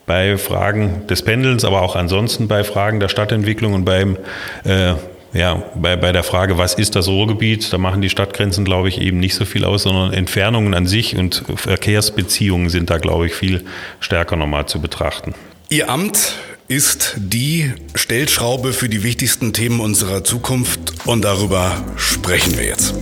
bei 0.07 0.39
Fragen 0.39 1.07
des 1.09 1.23
Pendelns, 1.23 1.65
aber 1.65 1.83
auch 1.83 1.97
ansonsten 1.97 2.49
bei 2.49 2.65
Fragen 2.65 3.01
der 3.01 3.09
Stadtentwicklung 3.09 3.75
und 3.75 3.85
beim 3.85 4.17
äh, 4.65 4.95
ja, 5.33 5.63
bei, 5.75 5.97
bei 5.97 6.13
der 6.13 6.23
Frage, 6.23 6.57
was 6.57 6.75
ist 6.75 6.97
das 6.97 7.09
Ruhrgebiet, 7.09 7.71
da 7.73 7.77
machen 7.77 8.01
die 8.01 8.09
Stadtgrenzen, 8.09 8.65
glaube 8.65 8.89
ich, 8.89 9.01
eben 9.01 9.19
nicht 9.19 9.35
so 9.35 9.45
viel 9.45 9.65
aus, 9.65 9.83
sondern 9.83 10.15
Entfernungen 10.15 10.73
an 10.73 10.87
sich 10.87 11.17
und 11.17 11.45
Verkehrsbeziehungen 11.57 12.71
sind 12.71 12.89
da, 12.89 12.97
glaube 12.97 13.27
ich, 13.27 13.35
viel 13.35 13.65
stärker 14.01 14.37
nochmal 14.37 14.67
zu 14.67 14.81
betrachten. 14.81 15.35
Ihr 15.69 15.91
Amt 15.91 16.37
ist 16.69 17.15
die 17.19 17.73
Stellschraube 17.95 18.73
für 18.73 18.89
die 18.89 19.03
wichtigsten 19.03 19.53
Themen 19.53 19.81
unserer 19.81 20.25
Zukunft 20.25 20.95
und 21.05 21.23
darüber 21.25 21.85
sprechen 21.97 22.57
wir 22.57 22.65
jetzt. 22.65 22.95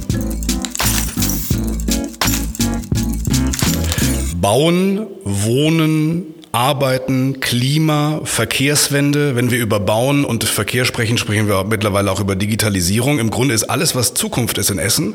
Bauen, 4.40 5.06
Wohnen, 5.24 6.34
Arbeiten, 6.54 7.40
Klima, 7.40 8.20
Verkehrswende. 8.22 9.34
Wenn 9.34 9.50
wir 9.50 9.58
über 9.58 9.80
Bauen 9.80 10.24
und 10.24 10.44
Verkehr 10.44 10.84
sprechen, 10.84 11.18
sprechen 11.18 11.48
wir 11.48 11.64
mittlerweile 11.64 12.12
auch 12.12 12.20
über 12.20 12.36
Digitalisierung. 12.36 13.18
Im 13.18 13.30
Grunde 13.30 13.54
ist 13.54 13.64
alles, 13.64 13.96
was 13.96 14.14
Zukunft 14.14 14.56
ist 14.58 14.70
in 14.70 14.78
Essen, 14.78 15.14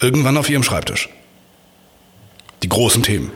irgendwann 0.00 0.36
auf 0.36 0.50
Ihrem 0.50 0.62
Schreibtisch. 0.62 1.08
Die 2.62 2.68
großen 2.68 3.02
Themen. 3.02 3.32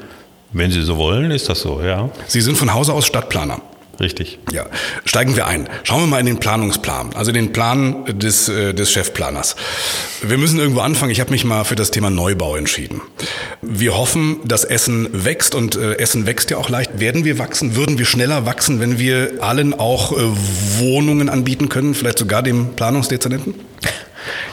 Wenn 0.52 0.70
Sie 0.70 0.82
so 0.82 0.98
wollen, 0.98 1.30
ist 1.30 1.48
das 1.48 1.60
so, 1.60 1.80
ja. 1.80 2.10
Sie 2.26 2.42
sind 2.42 2.58
von 2.58 2.74
Hause 2.74 2.92
aus 2.92 3.06
Stadtplaner. 3.06 3.62
Richtig. 4.00 4.38
Ja, 4.50 4.64
steigen 5.04 5.36
wir 5.36 5.46
ein. 5.46 5.68
Schauen 5.82 6.00
wir 6.00 6.06
mal 6.06 6.20
in 6.20 6.26
den 6.26 6.38
Planungsplan, 6.38 7.10
also 7.14 7.32
den 7.32 7.52
Plan 7.52 8.06
des, 8.06 8.48
äh, 8.48 8.72
des 8.72 8.90
Chefplaners. 8.90 9.56
Wir 10.22 10.38
müssen 10.38 10.58
irgendwo 10.58 10.80
anfangen. 10.80 11.12
Ich 11.12 11.20
habe 11.20 11.30
mich 11.30 11.44
mal 11.44 11.64
für 11.64 11.76
das 11.76 11.90
Thema 11.90 12.08
Neubau 12.08 12.56
entschieden. 12.56 13.02
Wir 13.60 13.96
hoffen, 13.96 14.38
dass 14.44 14.64
Essen 14.64 15.08
wächst 15.12 15.54
und 15.54 15.76
äh, 15.76 15.98
Essen 15.98 16.26
wächst 16.26 16.50
ja 16.50 16.56
auch 16.56 16.70
leicht. 16.70 16.98
Werden 16.98 17.24
wir 17.24 17.38
wachsen? 17.38 17.76
Würden 17.76 17.98
wir 17.98 18.06
schneller 18.06 18.46
wachsen, 18.46 18.80
wenn 18.80 18.98
wir 18.98 19.32
allen 19.40 19.74
auch 19.74 20.12
äh, 20.12 20.16
Wohnungen 20.78 21.28
anbieten 21.28 21.68
können, 21.68 21.94
vielleicht 21.94 22.18
sogar 22.18 22.42
dem 22.42 22.74
Planungsdezernenten? 22.76 23.54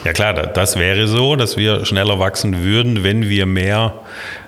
Ja 0.04 0.12
klar, 0.12 0.34
das 0.34 0.76
wäre 0.76 1.08
so, 1.08 1.36
dass 1.36 1.56
wir 1.56 1.86
schneller 1.86 2.18
wachsen 2.18 2.62
würden, 2.62 3.02
wenn 3.02 3.28
wir 3.28 3.46
mehr 3.46 3.94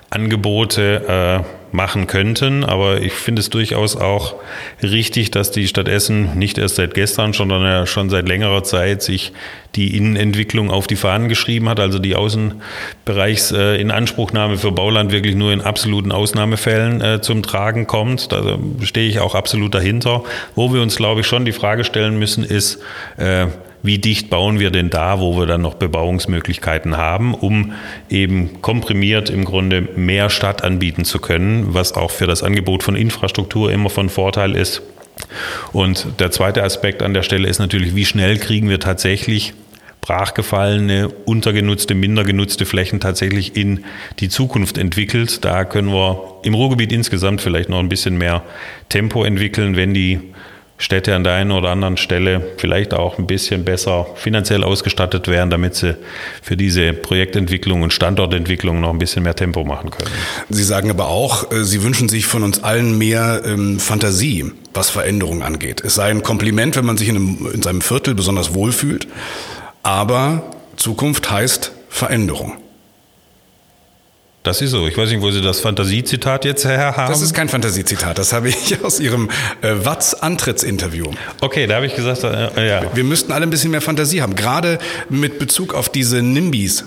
Angebote 0.09 1.43
äh, 1.43 1.60
machen 1.71 2.07
könnten. 2.07 2.63
Aber 2.63 3.01
ich 3.01 3.13
finde 3.13 3.41
es 3.41 3.49
durchaus 3.49 3.95
auch 3.95 4.35
richtig, 4.81 5.31
dass 5.31 5.51
die 5.51 5.67
Stadt 5.67 5.87
Essen 5.87 6.37
nicht 6.37 6.57
erst 6.57 6.75
seit 6.75 6.93
gestern, 6.93 7.33
sondern 7.33 7.63
ja 7.63 7.85
schon 7.85 8.09
seit 8.09 8.27
längerer 8.27 8.63
Zeit 8.63 9.03
sich 9.03 9.31
die 9.75 9.95
Innenentwicklung 9.95 10.69
auf 10.69 10.87
die 10.87 10.97
Fahnen 10.97 11.29
geschrieben 11.29 11.69
hat, 11.69 11.79
also 11.79 11.97
die 11.97 12.15
Außenbereichsinanspruchnahme 12.15 14.57
für 14.57 14.71
Bauland 14.71 15.11
wirklich 15.11 15.35
nur 15.35 15.53
in 15.53 15.61
absoluten 15.61 16.11
Ausnahmefällen 16.11 16.99
äh, 17.01 17.21
zum 17.21 17.43
Tragen 17.43 17.87
kommt. 17.87 18.33
Da 18.33 18.57
stehe 18.81 19.07
ich 19.07 19.19
auch 19.19 19.35
absolut 19.35 19.73
dahinter. 19.73 20.25
Wo 20.55 20.73
wir 20.73 20.81
uns, 20.81 20.97
glaube 20.97 21.21
ich, 21.21 21.27
schon 21.27 21.45
die 21.45 21.53
Frage 21.53 21.85
stellen 21.85 22.19
müssen, 22.19 22.43
ist, 22.43 22.81
äh, 23.17 23.47
wie 23.83 23.97
dicht 23.97 24.29
bauen 24.29 24.59
wir 24.59 24.71
denn 24.71 24.89
da, 24.89 25.19
wo 25.19 25.37
wir 25.37 25.45
dann 25.45 25.61
noch 25.61 25.75
Bebauungsmöglichkeiten 25.75 26.97
haben, 26.97 27.33
um 27.33 27.73
eben 28.09 28.61
komprimiert 28.61 29.29
im 29.29 29.45
Grunde 29.45 29.81
mehr 29.95 30.29
Stadt 30.29 30.63
anbieten 30.63 31.05
zu 31.05 31.19
können, 31.19 31.73
was 31.73 31.93
auch 31.93 32.11
für 32.11 32.27
das 32.27 32.43
Angebot 32.43 32.83
von 32.83 32.95
Infrastruktur 32.95 33.71
immer 33.71 33.89
von 33.89 34.09
Vorteil 34.09 34.55
ist. 34.55 34.81
Und 35.71 36.19
der 36.19 36.31
zweite 36.31 36.63
Aspekt 36.63 37.01
an 37.01 37.13
der 37.13 37.23
Stelle 37.23 37.47
ist 37.47 37.59
natürlich, 37.59 37.95
wie 37.95 38.05
schnell 38.05 38.37
kriegen 38.37 38.69
wir 38.69 38.79
tatsächlich 38.79 39.53
brachgefallene, 40.01 41.09
untergenutzte, 41.25 41.93
minder 41.93 42.23
genutzte 42.23 42.65
Flächen 42.65 42.99
tatsächlich 42.99 43.55
in 43.55 43.85
die 44.19 44.29
Zukunft 44.29 44.79
entwickelt. 44.79 45.45
Da 45.45 45.63
können 45.63 45.93
wir 45.93 46.39
im 46.43 46.55
Ruhrgebiet 46.55 46.91
insgesamt 46.91 47.39
vielleicht 47.39 47.69
noch 47.69 47.79
ein 47.79 47.89
bisschen 47.89 48.17
mehr 48.17 48.43
Tempo 48.89 49.23
entwickeln, 49.23 49.75
wenn 49.75 49.93
die 49.93 50.19
Städte 50.81 51.15
an 51.15 51.23
der 51.23 51.33
einen 51.33 51.51
oder 51.51 51.69
anderen 51.69 51.95
Stelle 51.95 52.53
vielleicht 52.57 52.95
auch 52.95 53.19
ein 53.19 53.27
bisschen 53.27 53.63
besser 53.63 54.07
finanziell 54.15 54.63
ausgestattet 54.63 55.27
wären, 55.27 55.51
damit 55.51 55.75
sie 55.75 55.95
für 56.41 56.57
diese 56.57 56.93
Projektentwicklung 56.93 57.83
und 57.83 57.93
Standortentwicklung 57.93 58.81
noch 58.81 58.89
ein 58.89 58.97
bisschen 58.97 59.21
mehr 59.21 59.35
Tempo 59.35 59.63
machen 59.63 59.91
können. 59.91 60.09
Sie 60.49 60.63
sagen 60.63 60.89
aber 60.89 61.07
auch, 61.07 61.51
äh, 61.51 61.63
Sie 61.63 61.83
wünschen 61.83 62.09
sich 62.09 62.25
von 62.25 62.41
uns 62.41 62.63
allen 62.63 62.97
mehr 62.97 63.43
ähm, 63.45 63.79
Fantasie, 63.79 64.51
was 64.73 64.89
Veränderungen 64.89 65.43
angeht. 65.43 65.83
Es 65.85 65.93
sei 65.95 66.09
ein 66.09 66.23
Kompliment, 66.23 66.75
wenn 66.75 66.85
man 66.85 66.97
sich 66.97 67.09
in, 67.09 67.15
einem, 67.15 67.49
in 67.53 67.61
seinem 67.61 67.81
Viertel 67.81 68.15
besonders 68.15 68.55
wohlfühlt, 68.55 69.07
aber 69.83 70.41
Zukunft 70.77 71.29
heißt 71.29 71.73
Veränderung. 71.89 72.57
Das 74.43 74.59
ist 74.59 74.71
so. 74.71 74.87
Ich 74.87 74.97
weiß 74.97 75.09
nicht, 75.09 75.21
wo 75.21 75.29
Sie 75.29 75.41
das 75.41 75.59
Fantasiezitat 75.59 76.45
jetzt 76.45 76.65
her 76.65 76.97
haben. 76.97 77.11
Das 77.11 77.21
ist 77.21 77.35
kein 77.35 77.47
Fantasiezitat. 77.47 78.17
Das 78.17 78.33
habe 78.33 78.49
ich 78.49 78.83
aus 78.83 78.99
Ihrem 78.99 79.29
äh, 79.61 79.75
Watz-Antrittsinterview. 79.85 81.11
Okay, 81.41 81.67
da 81.67 81.75
habe 81.75 81.85
ich 81.85 81.95
gesagt, 81.95 82.23
äh, 82.23 82.67
ja. 82.67 82.95
Wir 82.95 83.03
müssten 83.03 83.31
alle 83.31 83.43
ein 83.43 83.51
bisschen 83.51 83.69
mehr 83.69 83.81
Fantasie 83.81 84.23
haben. 84.23 84.35
Gerade 84.35 84.79
mit 85.09 85.37
Bezug 85.37 85.75
auf 85.75 85.89
diese 85.89 86.23
NIMBYs. 86.23 86.85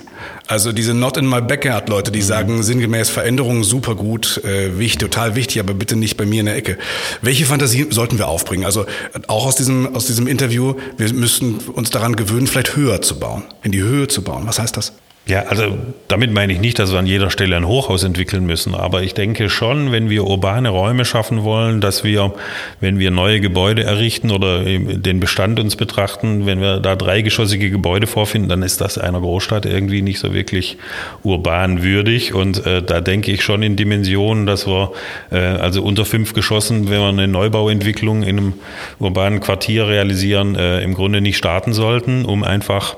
Also 0.49 0.73
diese 0.73 0.95
Not 0.95 1.17
in 1.17 1.29
my 1.29 1.41
backyard 1.41 1.89
Leute, 1.89 2.11
die 2.11 2.21
mhm. 2.21 2.25
sagen 2.25 2.63
sinngemäß 2.65 3.09
Veränderungen 3.11 3.63
super 3.63 3.95
gut, 3.95 4.43
äh, 4.45 4.77
wichtig, 4.77 4.99
total 4.99 5.37
wichtig, 5.37 5.61
aber 5.61 5.75
bitte 5.75 5.95
nicht 5.95 6.17
bei 6.17 6.27
mir 6.27 6.41
in 6.41 6.47
der 6.47 6.57
Ecke. 6.57 6.77
Welche 7.23 7.47
Fantasie 7.47 7.87
sollten 7.91 8.19
wir 8.19 8.27
aufbringen? 8.27 8.65
Also 8.65 8.85
auch 9.29 9.47
aus 9.47 9.55
diesem, 9.55 9.95
aus 9.95 10.07
diesem 10.07 10.27
Interview, 10.27 10.75
wir 10.97 11.13
müssten 11.13 11.59
uns 11.59 11.91
daran 11.91 12.17
gewöhnen, 12.17 12.49
vielleicht 12.49 12.75
höher 12.75 13.01
zu 13.01 13.21
bauen, 13.21 13.45
in 13.63 13.71
die 13.71 13.83
Höhe 13.83 14.09
zu 14.09 14.23
bauen. 14.23 14.43
Was 14.47 14.59
heißt 14.59 14.77
das? 14.77 14.93
Ja, 15.27 15.45
also 15.45 15.79
damit 16.07 16.33
meine 16.33 16.53
ich 16.53 16.61
nicht, 16.61 16.79
dass 16.79 16.93
wir 16.93 16.99
an 16.99 17.07
jeder 17.07 17.31
Stelle 17.31 17.57
ein 17.57 17.67
Hochhaus 17.67 18.05
entwickeln 18.05 18.45
müssen, 18.45 18.75
aber 18.75 19.03
ich 19.03 19.15
denke 19.15 19.49
schon, 19.49 19.91
wenn 19.91 20.11
wir 20.11 20.25
urbane 20.25 20.69
Räume 20.69 21.07
schaffen 21.07 21.45
wollen, 21.45 21.81
dass 21.81 22.05
wir, 22.05 22.35
wenn 22.81 22.99
wir 22.99 23.11
neue 23.11 23.41
Gebäude 23.41 23.85
errichten 23.85 24.31
oder 24.31 24.63
den 24.63 25.21
Bestand 25.21 25.59
uns 25.59 25.77
betrachten, 25.77 26.45
wenn 26.45 26.61
wir 26.61 26.79
da 26.79 26.95
dreigeschossige 26.95 27.71
Gebäude 27.71 28.07
vorfinden, 28.07 28.51
dann 28.51 28.63
ist 28.63 28.83
das 28.83 28.99
einer 28.99 29.19
Großstadt 29.19 29.65
irgendwie 29.65 30.03
nicht 30.03 30.19
so 30.19 30.35
wirklich 30.35 30.77
urban 31.23 31.83
würdig. 31.83 32.35
Und 32.35 32.67
äh, 32.67 32.83
da 32.83 33.01
denke 33.01 33.33
ich 33.33 33.43
schon 33.43 33.63
in 33.63 33.77
Dimensionen, 33.77 34.45
dass 34.45 34.67
wir 34.67 34.93
äh, 35.33 35.39
also 35.39 35.83
unter 35.83 36.05
fünf 36.05 36.35
Geschossen, 36.35 36.91
wenn 36.91 37.01
wir 37.01 37.09
eine 37.09 37.29
Neubauentwicklung 37.29 38.25
in 38.25 38.37
einem 38.37 38.53
urbanen 38.99 39.41
Quartier 39.41 39.89
realisieren, 39.89 40.55
äh, 40.55 40.83
im 40.83 40.93
Grunde 40.93 41.23
nicht 41.23 41.39
starten 41.39 41.73
sollten, 41.73 42.27
um 42.27 42.45
einfach 42.45 42.97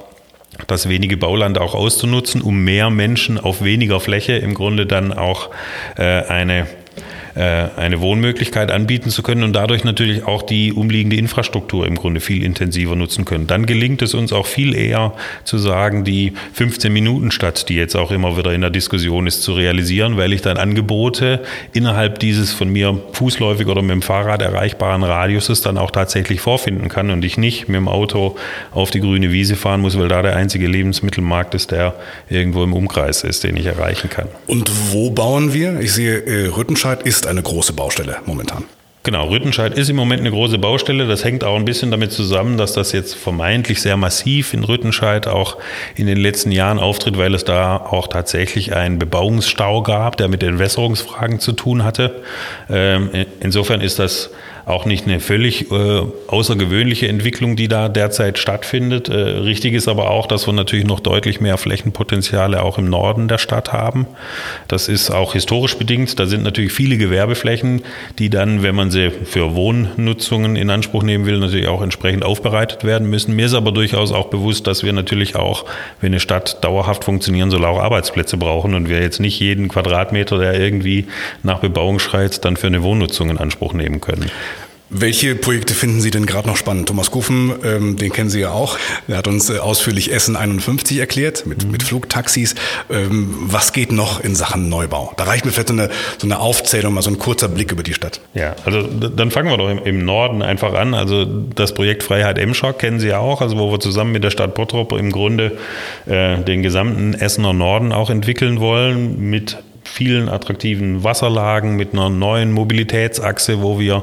das 0.67 0.89
wenige 0.89 1.17
Bauland 1.17 1.59
auch 1.59 1.75
auszunutzen, 1.75 2.43
um 2.43 2.65
mehr 2.65 2.91
Menschen 2.91 3.39
auf 3.39 3.63
weniger 3.63 4.01
Fläche 4.01 4.33
im 4.33 4.55
Grunde 4.55 4.87
dann 4.87 5.13
auch 5.13 5.51
äh, 5.97 6.03
eine 6.03 6.67
eine 7.43 8.01
Wohnmöglichkeit 8.01 8.71
anbieten 8.71 9.11
zu 9.11 9.23
können 9.23 9.43
und 9.43 9.53
dadurch 9.53 9.85
natürlich 9.85 10.25
auch 10.25 10.43
die 10.43 10.73
umliegende 10.73 11.17
Infrastruktur 11.17 11.87
im 11.87 11.97
Grunde 11.97 12.21
viel 12.21 12.43
intensiver 12.43 12.97
nutzen 12.97 13.27
können. 13.27 13.47
Dann 13.47 13.67
gelingt 13.67 14.01
es 14.01 14.15
uns 14.15 14.33
auch 14.33 14.47
viel 14.47 14.75
eher 14.75 15.13
zu 15.45 15.59
sagen, 15.59 16.05
die 16.05 16.33
15 16.55 16.91
Minuten 16.91 17.31
Stadt, 17.31 17.69
die 17.69 17.75
jetzt 17.75 17.95
auch 17.95 18.11
immer 18.11 18.39
wieder 18.39 18.55
in 18.55 18.63
der 18.63 18.71
Diskussion 18.71 19.27
ist, 19.27 19.43
zu 19.43 19.53
realisieren, 19.53 20.17
weil 20.17 20.33
ich 20.33 20.41
dann 20.41 20.57
Angebote 20.57 21.43
innerhalb 21.75 22.21
dieses 22.21 22.55
von 22.55 22.71
mir 22.71 22.99
fußläufig 23.13 23.67
oder 23.67 23.83
mit 23.83 23.91
dem 23.91 24.03
Fahrrad 24.03 24.41
erreichbaren 24.41 25.03
Radiuses 25.03 25.61
dann 25.61 25.77
auch 25.77 25.91
tatsächlich 25.91 26.41
vorfinden 26.41 26.89
kann 26.89 27.11
und 27.11 27.25
ich 27.25 27.37
nicht 27.37 27.69
mit 27.69 27.77
dem 27.77 27.89
Auto 27.89 28.37
auf 28.73 28.91
die 28.91 29.01
grüne 29.01 29.31
Wiese 29.31 29.57
fahren 29.57 29.83
muss, 29.83 29.99
weil 29.99 30.09
da 30.09 30.23
der 30.23 30.37
einzige 30.37 30.67
Lebensmittelmarkt 30.67 31.55
ist, 31.55 31.71
der 31.71 31.95
irgendwo 32.31 32.65
im 32.65 32.73
Umkreis 32.73 33.25
ist, 33.25 33.45
den 33.45 33.59
ich 33.59 33.67
erreichen 33.67 34.09
kann. 34.09 34.29
Und 34.47 34.71
wo 34.91 35.11
bauen 35.11 35.53
wir? 35.53 35.81
Ich 35.81 35.93
sehe, 35.93 36.19
äh, 36.19 36.47
Rüttenscheid 36.47 37.03
ist 37.03 37.26
eine 37.27 37.43
große 37.43 37.73
Baustelle 37.73 38.19
momentan. 38.27 38.65
Genau, 39.07 39.29
Rüttenscheid 39.29 39.73
ist 39.79 39.89
im 39.89 39.95
Moment 39.95 40.23
eine 40.23 40.33
große 40.33 40.59
Baustelle. 40.59 41.07
Das 41.07 41.23
hängt 41.23 41.45
auch 41.45 41.55
ein 41.55 41.65
bisschen 41.65 41.93
damit 41.93 42.11
zusammen, 42.11 42.57
dass 42.57 42.73
das 42.73 42.91
jetzt 42.91 43.15
vermeintlich 43.15 43.81
sehr 43.81 43.97
massiv 43.97 44.53
in 44.53 44.65
Rüttenscheid 44.65 45.29
auch 45.29 45.59
in 45.95 46.09
den 46.09 46.19
letzten 46.19 46.51
Jahren 46.51 46.81
auftritt, 46.81 47.17
weil 47.17 47.33
es 47.33 47.45
da 47.45 47.77
auch 47.77 48.09
tatsächlich 48.09 48.75
einen 48.75 48.99
Bebauungsstau 48.99 49.83
gab, 49.83 50.17
der 50.17 50.27
mit 50.27 50.43
Entwässerungsfragen 50.43 51.39
zu 51.39 51.53
tun 51.53 51.85
hatte. 51.85 52.21
Ähm, 52.69 53.11
insofern 53.39 53.81
ist 53.81 54.01
das 54.01 54.31
auch 54.67 54.85
nicht 54.85 55.07
eine 55.07 55.21
völlig 55.21 55.71
äh, 55.71 56.03
außergewöhnliche 56.27 57.07
Entwicklung, 57.07 57.55
die 57.55 57.69
da 57.69 57.89
derzeit 57.89 58.37
stattfindet. 58.37 59.09
Äh, 59.09 59.15
richtig 59.15 59.75
ist 59.75 59.87
aber 59.87 60.11
auch, 60.11 60.27
dass 60.27 60.49
wir 60.49 60.53
natürlich 60.53 60.85
noch 60.85 60.99
deutlich 60.99 61.41
mehr 61.41 61.57
Flächenpotenziale 61.57 62.61
auch 62.61 62.77
im 62.77 62.91
Norden 62.91 63.29
der 63.29 63.39
Stadt 63.39 63.73
haben. 63.73 64.09
Das 64.67 64.89
ist 64.89 65.11
auch 65.11 65.35
historisch 65.35 65.77
bedingt. 65.77 66.19
Da 66.19 66.27
sind 66.27 66.43
natürlich 66.43 66.73
viele 66.73 66.99
Gewerbeflächen, 66.99 67.83
die 68.19 68.29
dann, 68.29 68.65
wenn 68.65 68.75
man 68.75 68.91
sie 68.97 69.11
für 69.11 69.55
Wohnnutzungen 69.55 70.57
in 70.57 70.71
Anspruch 70.71 71.03
nehmen 71.03 71.27
will, 71.27 71.39
natürlich 71.39 71.69
auch 71.69 71.83
entsprechend 71.83 72.25
aufbereitet 72.25 72.85
werden 72.85 73.09
müssen. 73.09 73.37
Mir 73.37 73.47
ist 73.47 73.55
aber 73.55 73.73
durchaus 73.73 74.11
auch 74.11 74.29
bewusst, 74.29 74.67
dass 74.67 74.83
wir 74.83 74.93
natürlich 74.93 75.37
auch, 75.37 75.65
wenn 76.01 76.09
eine 76.13 76.21
Stadt 76.21 76.65
dauerhaft 76.65 77.05
funktionieren 77.05 77.51
soll, 77.51 77.65
auch 77.65 77.79
Arbeitsplätze 77.79 78.37
brauchen 78.37 78.75
und 78.75 78.89
wir 78.89 79.01
jetzt 79.01 79.21
nicht 79.21 79.39
jeden 79.39 79.69
Quadratmeter, 79.69 80.39
der 80.39 80.59
irgendwie 80.59 81.07
nach 81.43 81.61
Bebauung 81.61 81.99
schreit, 81.99 82.45
dann 82.45 82.57
für 82.57 82.67
eine 82.67 82.83
Wohnnutzung 82.83 83.31
in 83.31 83.39
Anspruch 83.39 83.73
nehmen 83.75 84.01
können. 84.01 84.31
Welche 84.89 85.35
Projekte 85.35 85.75
finden 85.75 86.01
Sie 86.01 86.13
denn 86.13 86.27
gerade 86.27 86.47
noch 86.47 86.57
spannend? 86.57 86.87
Thomas 86.87 87.11
Kufen, 87.11 87.53
ähm, 87.65 87.97
den 87.97 88.13
kennen 88.13 88.31
Sie 88.31 88.39
ja 88.39 88.53
auch. 88.53 88.79
Er 89.09 89.17
hat 89.17 89.27
uns 89.27 89.51
äh, 89.51 89.59
ausführlich 89.59 90.13
Essen 90.13 90.37
51 90.37 90.99
erklärt 90.99 91.45
mit, 91.45 91.65
mhm. 91.65 91.73
mit 91.73 91.83
Flugtaxis. 91.83 92.55
Ähm, 92.89 93.35
was 93.41 93.73
geht 93.73 93.91
noch 93.91 94.21
in 94.23 94.37
Sachen 94.37 94.69
Neubau? 94.69 95.13
Da 95.17 95.25
reicht 95.25 95.45
mir 95.45 95.51
vielleicht 95.51 95.69
so 95.69 95.75
eine, 95.75 95.91
so 96.19 96.27
eine 96.29 96.39
Aufzählung, 96.39 96.95
mal 96.95 97.03
so 97.03 97.11
ein 97.11 97.19
kurzer 97.19 97.49
Blick 97.49 97.73
über 97.73 97.83
die 97.83 97.95
Stadt. 97.95 98.21
Ja, 98.35 98.55
also 98.65 98.83
dann 98.83 99.33
fangen 99.33 99.51
wir 99.51 99.57
doch 99.57 99.69
im, 99.69 99.79
im 99.79 100.05
Norden 100.05 100.41
einfach 100.41 100.75
an. 100.75 100.95
Also 100.95 101.25
das 101.25 101.75
Projekt 101.75 102.05
Freiheit 102.05 102.39
Emscher 102.39 102.73
kennen 102.73 103.01
Sie 103.01 103.09
ja 103.09 103.19
auch, 103.19 103.41
also 103.41 103.59
wo 103.59 103.73
wir 103.73 103.81
zusammen 103.81 104.13
mit 104.13 104.23
der 104.23 104.31
Stadt 104.31 104.55
Bottrop 104.55 104.93
im 104.93 105.11
Grunde 105.11 105.59
äh, 106.07 106.39
den 106.39 106.63
gesamten 106.63 107.15
Essener 107.15 107.53
Norden 107.53 107.93
auch 107.93 108.09
entwickeln 108.09 108.61
wollen 108.61 109.19
mit 109.19 109.59
vielen 109.87 110.29
attraktiven 110.29 111.05
Wasserlagen, 111.05 111.77
mit 111.77 111.93
einer 111.93 112.11
neuen 112.11 112.53
Mobilitätsachse, 112.53 113.63
wo 113.63 113.79
wir 113.79 114.03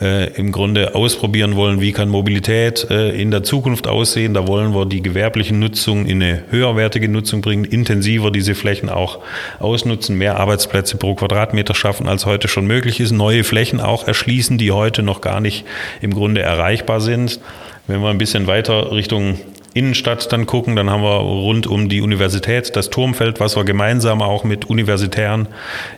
äh, 0.00 0.32
im 0.34 0.52
Grunde 0.52 0.94
ausprobieren 0.94 1.56
wollen, 1.56 1.80
wie 1.80 1.92
kann 1.92 2.08
Mobilität 2.08 2.86
äh, 2.90 3.10
in 3.10 3.30
der 3.30 3.42
Zukunft 3.42 3.86
aussehen. 3.86 4.34
Da 4.34 4.46
wollen 4.46 4.74
wir 4.74 4.86
die 4.86 5.02
gewerbliche 5.02 5.54
Nutzung 5.54 6.06
in 6.06 6.22
eine 6.22 6.44
höherwertige 6.50 7.08
Nutzung 7.08 7.40
bringen, 7.40 7.64
intensiver 7.64 8.30
diese 8.30 8.54
Flächen 8.54 8.88
auch 8.88 9.18
ausnutzen, 9.58 10.16
mehr 10.16 10.38
Arbeitsplätze 10.38 10.96
pro 10.96 11.14
Quadratmeter 11.14 11.74
schaffen, 11.74 12.08
als 12.08 12.26
heute 12.26 12.48
schon 12.48 12.66
möglich 12.66 13.00
ist, 13.00 13.12
neue 13.12 13.44
Flächen 13.44 13.80
auch 13.80 14.06
erschließen, 14.06 14.58
die 14.58 14.70
heute 14.70 15.02
noch 15.02 15.20
gar 15.20 15.40
nicht 15.40 15.64
im 16.00 16.14
Grunde 16.14 16.42
erreichbar 16.42 17.00
sind. 17.00 17.40
Wenn 17.86 18.00
wir 18.00 18.08
ein 18.08 18.18
bisschen 18.18 18.46
weiter 18.46 18.92
Richtung 18.92 19.38
Innenstadt 19.74 20.32
dann 20.32 20.46
gucken, 20.46 20.76
dann 20.76 20.88
haben 20.88 21.02
wir 21.02 21.16
rund 21.16 21.66
um 21.66 21.88
die 21.88 22.00
Universität 22.00 22.74
das 22.76 22.90
Turmfeld, 22.90 23.40
was 23.40 23.56
wir 23.56 23.64
gemeinsam 23.64 24.22
auch 24.22 24.44
mit 24.44 24.66
universitären 24.66 25.48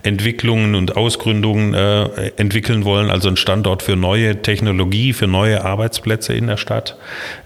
Entwicklungen 0.02 0.74
und 0.74 0.96
Ausgründungen 0.96 1.74
äh, 1.74 2.30
entwickeln 2.38 2.86
wollen, 2.86 3.10
also 3.10 3.28
ein 3.28 3.36
Standort 3.36 3.82
für 3.82 3.94
neue 3.94 4.40
Technologie, 4.40 5.12
für 5.12 5.26
neue 5.26 5.62
Arbeitsplätze 5.64 6.32
in 6.32 6.46
der 6.46 6.56
Stadt. 6.56 6.96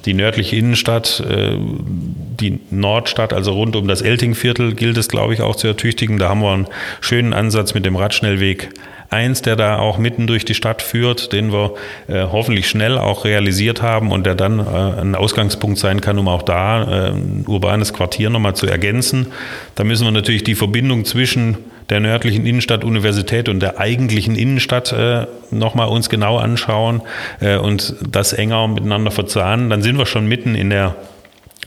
Die 0.05 0.15
nördliche 0.15 0.55
Innenstadt, 0.55 1.21
äh, 1.29 1.57
die 1.59 2.61
Nordstadt, 2.71 3.33
also 3.33 3.53
rund 3.53 3.75
um 3.75 3.89
das 3.89 4.01
Eltingviertel 4.01 4.75
gilt 4.75 4.97
es, 4.99 5.09
glaube 5.09 5.35
ich, 5.35 5.43
auch 5.43 5.57
zu 5.57 5.67
ertüchtigen. 5.67 6.19
Da 6.19 6.29
haben 6.29 6.43
wir 6.43 6.53
einen 6.53 6.69
schönen 7.01 7.33
Ansatz 7.33 7.75
mit 7.75 7.85
dem 7.85 7.97
Radschnellweg 7.97 8.71
eins, 9.11 9.43
der 9.43 9.57
da 9.57 9.79
auch 9.79 9.99
mitten 9.99 10.27
durch 10.27 10.45
die 10.45 10.55
Stadt 10.55 10.83
führt, 10.83 11.33
den 11.33 11.53
wir 11.53 11.75
äh, 12.09 12.23
hoffentlich 12.31 12.69
schnell 12.69 12.97
auch 12.97 13.25
realisiert 13.25 13.83
haben 13.83 14.13
und 14.13 14.25
der 14.25 14.37
dann 14.37 14.61
äh, 14.61 15.01
ein 15.01 15.15
Ausgangspunkt 15.15 15.79
sein 15.79 16.01
kann, 16.01 16.19
um 16.19 16.29
auch 16.29 16.43
da 16.43 16.83
äh, 16.83 17.11
ein 17.11 17.45
urbanes 17.47 17.93
Quartier 17.93 18.31
nochmal 18.31 18.55
zu 18.55 18.67
ergänzen. 18.67 19.27
Da 19.75 19.85
müssen 19.85 20.05
wir 20.05 20.13
natürlich 20.13 20.45
die 20.45 20.55
Verbindung 20.55 21.05
zwischen 21.05 21.59
der 21.91 22.01
nördlichen 22.01 22.47
Innenstadt 22.47 22.85
Universität 22.85 23.49
und 23.49 23.61
der 23.61 23.81
eigentlichen 23.81 24.37
Innenstadt 24.37 24.93
äh, 24.93 25.27
nochmal 25.51 25.89
uns 25.89 26.09
genau 26.09 26.39
anschauen 26.39 27.03
äh, 27.41 27.57
und 27.57 27.97
das 28.09 28.33
enger 28.33 28.69
miteinander 28.69 29.11
verzahnen. 29.11 29.71
Dann 29.71 29.83
sind 29.83 29.99
wir 29.99 30.07
schon 30.07 30.27
mitten 30.27 30.55
in 30.55 30.71
der 30.71 30.95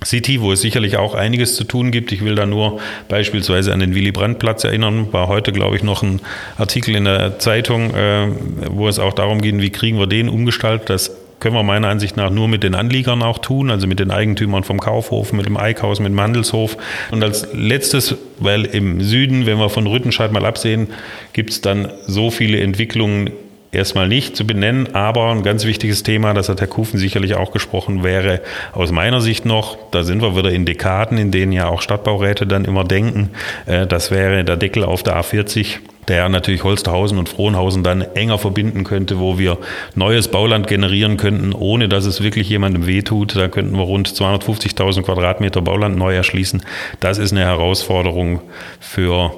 City, 0.06 0.42
wo 0.42 0.52
es 0.52 0.62
sicherlich 0.62 0.98
auch 0.98 1.16
einiges 1.16 1.56
zu 1.56 1.64
tun 1.64 1.92
gibt. 1.92 2.12
Ich 2.12 2.24
will 2.24 2.36
da 2.36 2.46
nur 2.46 2.80
beispielsweise 3.10 3.74
an 3.74 3.80
den 3.80 3.96
Willy 3.96 4.12
Brandt-Platz 4.12 4.64
erinnern. 4.64 5.08
War 5.12 5.28
heute, 5.28 5.52
glaube 5.52 5.76
ich, 5.76 5.84
noch 5.84 6.04
ein 6.04 6.22
Artikel 6.58 6.96
in 6.96 7.06
der 7.06 7.40
Zeitung, 7.40 7.94
äh, 7.94 8.28
wo 8.70 8.88
es 8.88 9.00
auch 9.00 9.14
darum 9.14 9.42
ging, 9.42 9.62
wie 9.62 9.70
kriegen 9.70 10.00
wir 10.00 10.08
den 10.08 10.30
umgestaltet. 10.30 10.90
Das 10.90 11.12
können 11.44 11.56
wir 11.56 11.64
meiner 11.64 11.90
Ansicht 11.90 12.16
nach 12.16 12.30
nur 12.30 12.48
mit 12.48 12.64
den 12.64 12.74
Anliegern 12.74 13.22
auch 13.22 13.38
tun, 13.38 13.70
also 13.70 13.86
mit 13.86 14.00
den 14.00 14.12
Eigentümern 14.12 14.64
vom 14.64 14.80
Kaufhof, 14.80 15.34
mit 15.34 15.46
dem 15.46 15.58
Eickhaus, 15.58 16.00
mit 16.00 16.08
dem 16.10 16.22
Handelshof. 16.22 16.78
Und 17.12 17.22
als 17.22 17.50
letztes, 17.54 18.16
weil 18.40 18.64
im 18.64 19.02
Süden, 19.02 19.46
wenn 19.46 19.58
wir 19.58 19.70
von 19.70 19.86
Rüttenscheid 19.86 20.32
mal 20.32 20.46
absehen, 20.46 20.88
gibt 21.34 21.50
es 21.50 21.60
dann 21.60 21.92
so 22.08 22.32
viele 22.32 22.62
Entwicklungen 22.62 23.32
erstmal 23.74 24.08
nicht 24.08 24.36
zu 24.36 24.46
benennen, 24.46 24.96
aber 24.96 25.32
ein 25.32 25.44
ganz 25.44 25.66
wichtiges 25.66 26.04
Thema, 26.04 26.34
das 26.34 26.50
hat 26.50 26.62
Herr 26.62 26.68
Kufen 26.68 27.00
sicherlich 27.00 27.36
auch 27.36 27.52
gesprochen, 27.52 28.04
wäre 28.04 28.42
aus 28.74 28.92
meiner 28.92 29.22
Sicht 29.22 29.46
noch, 29.46 29.78
da 29.92 30.04
sind 30.04 30.22
wir 30.22 30.36
wieder 30.36 30.52
in 30.52 30.66
Dekaden, 30.66 31.18
in 31.18 31.32
denen 31.32 31.52
ja 31.52 31.68
auch 31.68 31.82
Stadtbauräte 31.82 32.48
dann 32.48 32.66
immer 32.66 32.84
denken, 32.84 33.32
äh, 33.66 33.88
das 33.88 34.12
wäre 34.12 34.44
der 34.44 34.58
Deckel 34.58 34.84
auf 34.84 35.04
der 35.04 35.20
A40 35.20 35.80
der 36.08 36.30
natürlich 36.30 36.64
Holsterhausen 36.64 37.18
und 37.18 37.30
Frohnhausen 37.30 37.84
dann 37.84 38.02
enger 38.02 38.38
verbinden 38.38 38.84
könnte, 38.84 39.20
wo 39.20 39.38
wir 39.38 39.58
neues 39.96 40.28
Bauland 40.28 40.68
generieren 40.68 41.18
könnten, 41.18 41.54
ohne 41.54 41.88
dass 41.88 42.06
es 42.06 42.22
wirklich 42.22 42.50
jemandem 42.50 42.88
wehtut. 42.88 43.36
Da 43.36 43.48
könnten 43.48 43.76
wir 43.78 43.84
rund 43.84 44.10
250.000 44.10 45.04
Quadratmeter 45.04 45.62
Bauland 45.62 45.98
neu 45.98 46.14
erschließen. 46.14 46.64
Das 47.00 47.18
ist 47.18 47.32
eine 47.32 47.42
Herausforderung 47.42 48.42
für 48.80 49.32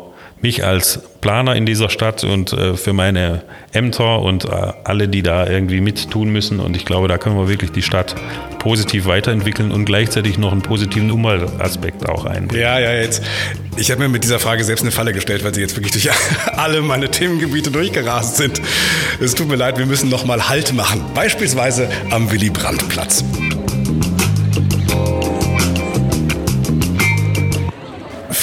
mich 0.45 0.63
als 0.63 0.99
Planer 1.21 1.55
in 1.55 1.65
dieser 1.65 1.89
Stadt 1.89 2.23
und 2.23 2.53
äh, 2.53 2.77
für 2.77 2.93
meine 2.93 3.41
Ämter 3.73 4.21
und 4.21 4.45
äh, 4.45 4.49
alle, 4.83 5.07
die 5.07 5.23
da 5.23 5.47
irgendwie 5.47 5.81
mit 5.81 6.11
tun 6.11 6.29
müssen. 6.29 6.59
Und 6.59 6.77
ich 6.77 6.85
glaube, 6.85 7.07
da 7.07 7.17
können 7.17 7.35
wir 7.35 7.49
wirklich 7.49 7.71
die 7.71 7.81
Stadt 7.81 8.15
positiv 8.59 9.07
weiterentwickeln 9.07 9.71
und 9.71 9.85
gleichzeitig 9.85 10.37
noch 10.37 10.51
einen 10.51 10.61
positiven 10.61 11.09
Umweltaspekt 11.09 12.07
auch 12.07 12.25
einbringen. 12.25 12.61
Ja, 12.61 12.79
ja, 12.79 12.93
jetzt. 12.93 13.23
Ich 13.75 13.89
habe 13.89 14.01
mir 14.01 14.09
mit 14.09 14.23
dieser 14.23 14.37
Frage 14.37 14.63
selbst 14.63 14.83
eine 14.83 14.91
Falle 14.91 15.13
gestellt, 15.13 15.43
weil 15.43 15.53
sie 15.55 15.61
jetzt 15.61 15.75
wirklich 15.75 15.93
durch 15.93 16.09
alle 16.57 16.81
meine 16.81 17.09
Themengebiete 17.09 17.71
durchgerast 17.71 18.37
sind. 18.37 18.61
Es 19.19 19.33
tut 19.33 19.47
mir 19.47 19.55
leid, 19.55 19.79
wir 19.79 19.87
müssen 19.87 20.09
noch 20.09 20.25
mal 20.25 20.47
Halt 20.47 20.73
machen. 20.73 21.03
Beispielsweise 21.15 21.89
am 22.11 22.31
Willy-Brandt-Platz. 22.31 23.23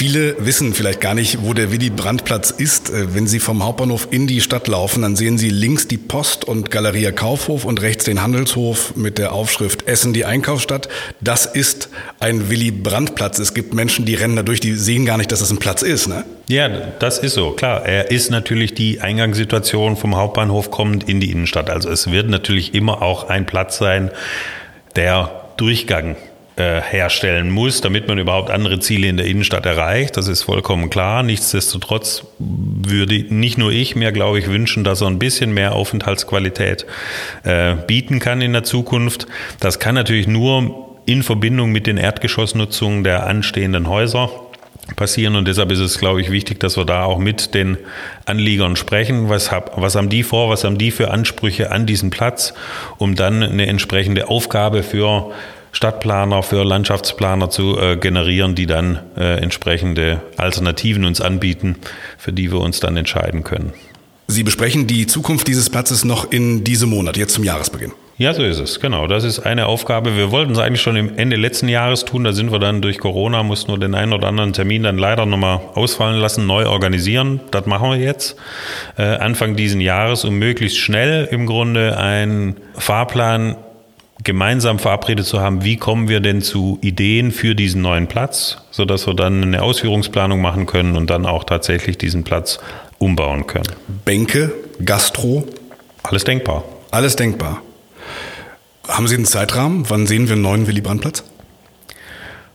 Viele 0.02 0.34
wissen 0.44 0.74
vielleicht 0.74 1.00
gar 1.00 1.14
nicht, 1.14 1.44
wo 1.44 1.54
der 1.54 1.70
Willy-Brandt-Platz 1.70 2.50
ist. 2.50 2.90
Äh, 2.90 3.14
wenn 3.14 3.28
Sie 3.28 3.38
vom 3.38 3.64
Hauptbahnhof 3.64 4.08
in 4.10 4.26
die 4.26 4.40
Stadt 4.40 4.66
laufen, 4.66 5.02
dann 5.02 5.14
sehen 5.14 5.38
Sie 5.38 5.48
links 5.48 5.86
die 5.86 5.96
Post 5.96 6.44
und 6.44 6.72
Galeria 6.72 7.12
Kaufhof 7.12 7.64
und 7.64 7.80
rechts 7.82 8.02
den 8.02 8.20
Handelshof 8.20 8.96
mit 8.96 9.16
der 9.16 9.32
Aufschrift 9.32 9.86
Essen 9.86 10.12
die 10.12 10.24
Einkaufsstadt. 10.24 10.88
Das 11.20 11.46
ist 11.46 11.88
ein 12.18 12.50
Willy-Brandt-Platz. 12.50 13.38
Es 13.38 13.54
gibt 13.54 13.74
Menschen, 13.74 14.04
die 14.04 14.16
rennen 14.16 14.34
da 14.34 14.42
durch, 14.42 14.58
die 14.58 14.74
sehen 14.74 15.06
gar 15.06 15.18
nicht, 15.18 15.30
dass 15.30 15.38
das 15.38 15.52
ein 15.52 15.58
Platz 15.58 15.82
ist. 15.82 16.08
Ne? 16.08 16.24
Ja, 16.48 16.68
das 16.98 17.20
ist 17.20 17.34
so. 17.34 17.52
Klar, 17.52 17.86
er 17.86 18.10
ist 18.10 18.28
natürlich 18.28 18.74
die 18.74 19.00
Eingangssituation 19.00 19.96
vom 19.96 20.16
Hauptbahnhof 20.16 20.72
kommend 20.72 21.08
in 21.08 21.20
die 21.20 21.30
Innenstadt. 21.30 21.70
Also 21.70 21.88
es 21.88 22.10
wird 22.10 22.28
natürlich 22.28 22.74
immer 22.74 23.02
auch 23.02 23.28
ein 23.28 23.46
Platz 23.46 23.78
sein, 23.78 24.10
der 24.96 25.44
Durchgang 25.58 26.16
äh, 26.62 26.80
herstellen 26.80 27.50
muss, 27.50 27.80
damit 27.80 28.06
man 28.06 28.18
überhaupt 28.18 28.48
andere 28.48 28.78
Ziele 28.78 29.08
in 29.08 29.16
der 29.16 29.26
Innenstadt 29.26 29.66
erreicht. 29.66 30.16
Das 30.16 30.28
ist 30.28 30.42
vollkommen 30.42 30.90
klar. 30.90 31.24
Nichtsdestotrotz 31.24 32.24
würde 32.38 33.24
nicht 33.34 33.58
nur 33.58 33.72
ich 33.72 33.96
mir, 33.96 34.12
glaube 34.12 34.38
ich, 34.38 34.46
wünschen, 34.46 34.84
dass 34.84 35.00
er 35.00 35.08
ein 35.08 35.18
bisschen 35.18 35.52
mehr 35.52 35.72
Aufenthaltsqualität 35.72 36.86
äh, 37.42 37.74
bieten 37.74 38.20
kann 38.20 38.40
in 38.40 38.52
der 38.52 38.62
Zukunft. 38.62 39.26
Das 39.58 39.80
kann 39.80 39.96
natürlich 39.96 40.28
nur 40.28 41.00
in 41.04 41.24
Verbindung 41.24 41.72
mit 41.72 41.88
den 41.88 41.96
Erdgeschossnutzungen 41.96 43.02
der 43.02 43.26
anstehenden 43.26 43.88
Häuser 43.88 44.30
passieren 44.94 45.34
und 45.34 45.48
deshalb 45.48 45.72
ist 45.72 45.80
es, 45.80 45.98
glaube 45.98 46.20
ich, 46.20 46.30
wichtig, 46.30 46.60
dass 46.60 46.76
wir 46.76 46.84
da 46.84 47.04
auch 47.04 47.18
mit 47.18 47.54
den 47.54 47.76
Anliegern 48.24 48.76
sprechen. 48.76 49.28
Was, 49.28 49.50
hab, 49.50 49.80
was 49.80 49.96
haben 49.96 50.10
die 50.10 50.22
vor? 50.22 50.48
Was 50.48 50.62
haben 50.62 50.78
die 50.78 50.92
für 50.92 51.10
Ansprüche 51.10 51.72
an 51.72 51.86
diesen 51.86 52.10
Platz, 52.10 52.54
um 52.98 53.16
dann 53.16 53.42
eine 53.42 53.66
entsprechende 53.66 54.28
Aufgabe 54.28 54.84
für 54.84 55.32
Stadtplaner, 55.72 56.42
für 56.42 56.64
Landschaftsplaner 56.64 57.50
zu 57.50 57.78
äh, 57.78 57.96
generieren, 57.96 58.54
die 58.54 58.66
dann 58.66 59.00
äh, 59.16 59.38
entsprechende 59.42 60.22
Alternativen 60.36 61.04
uns 61.04 61.20
anbieten, 61.20 61.76
für 62.18 62.32
die 62.32 62.52
wir 62.52 62.60
uns 62.60 62.80
dann 62.80 62.96
entscheiden 62.96 63.42
können. 63.42 63.72
Sie 64.28 64.44
besprechen 64.44 64.86
die 64.86 65.06
Zukunft 65.06 65.48
dieses 65.48 65.68
Platzes 65.68 66.04
noch 66.04 66.30
in 66.30 66.64
diesem 66.64 66.90
Monat, 66.90 67.16
jetzt 67.16 67.34
zum 67.34 67.44
Jahresbeginn. 67.44 67.92
Ja, 68.18 68.32
so 68.34 68.42
ist 68.42 68.60
es, 68.60 68.78
genau. 68.78 69.06
Das 69.06 69.24
ist 69.24 69.40
eine 69.40 69.66
Aufgabe. 69.66 70.16
Wir 70.16 70.30
wollten 70.30 70.52
es 70.52 70.58
eigentlich 70.58 70.80
schon 70.80 70.96
im 70.96 71.18
Ende 71.18 71.36
letzten 71.36 71.68
Jahres 71.68 72.04
tun. 72.04 72.24
Da 72.24 72.32
sind 72.32 72.52
wir 72.52 72.58
dann 72.58 72.80
durch 72.80 72.98
Corona, 72.98 73.42
mussten 73.42 73.72
wir 73.72 73.78
den 73.78 73.94
einen 73.94 74.12
oder 74.12 74.28
anderen 74.28 74.52
Termin 74.52 74.84
dann 74.84 74.96
leider 74.96 75.26
nochmal 75.26 75.60
ausfallen 75.74 76.20
lassen, 76.20 76.46
neu 76.46 76.68
organisieren. 76.68 77.40
Das 77.50 77.66
machen 77.66 77.90
wir 77.90 77.96
jetzt. 77.96 78.36
Äh, 78.96 79.02
Anfang 79.02 79.56
diesen 79.56 79.80
Jahres, 79.80 80.24
um 80.24 80.38
möglichst 80.38 80.78
schnell 80.78 81.26
im 81.30 81.46
Grunde 81.46 81.98
einen 81.98 82.56
Fahrplan 82.74 83.56
gemeinsam 84.24 84.78
verabredet 84.78 85.26
zu 85.26 85.40
haben, 85.40 85.64
wie 85.64 85.76
kommen 85.76 86.08
wir 86.08 86.20
denn 86.20 86.42
zu 86.42 86.78
Ideen 86.82 87.32
für 87.32 87.54
diesen 87.54 87.82
neuen 87.82 88.06
Platz, 88.06 88.58
sodass 88.70 89.06
wir 89.06 89.14
dann 89.14 89.42
eine 89.42 89.62
Ausführungsplanung 89.62 90.40
machen 90.40 90.66
können 90.66 90.96
und 90.96 91.10
dann 91.10 91.26
auch 91.26 91.44
tatsächlich 91.44 91.98
diesen 91.98 92.24
Platz 92.24 92.58
umbauen 92.98 93.46
können. 93.46 93.72
Bänke, 94.04 94.52
Gastro? 94.84 95.46
Alles 96.02 96.24
denkbar. 96.24 96.64
Alles 96.90 97.16
denkbar. 97.16 97.62
Haben 98.86 99.08
Sie 99.08 99.14
einen 99.14 99.24
Zeitrahmen? 99.24 99.88
Wann 99.88 100.06
sehen 100.06 100.26
wir 100.28 100.34
einen 100.34 100.42
neuen 100.42 100.66
Willy 100.66 100.80
Brandt-Platz? 100.80 101.24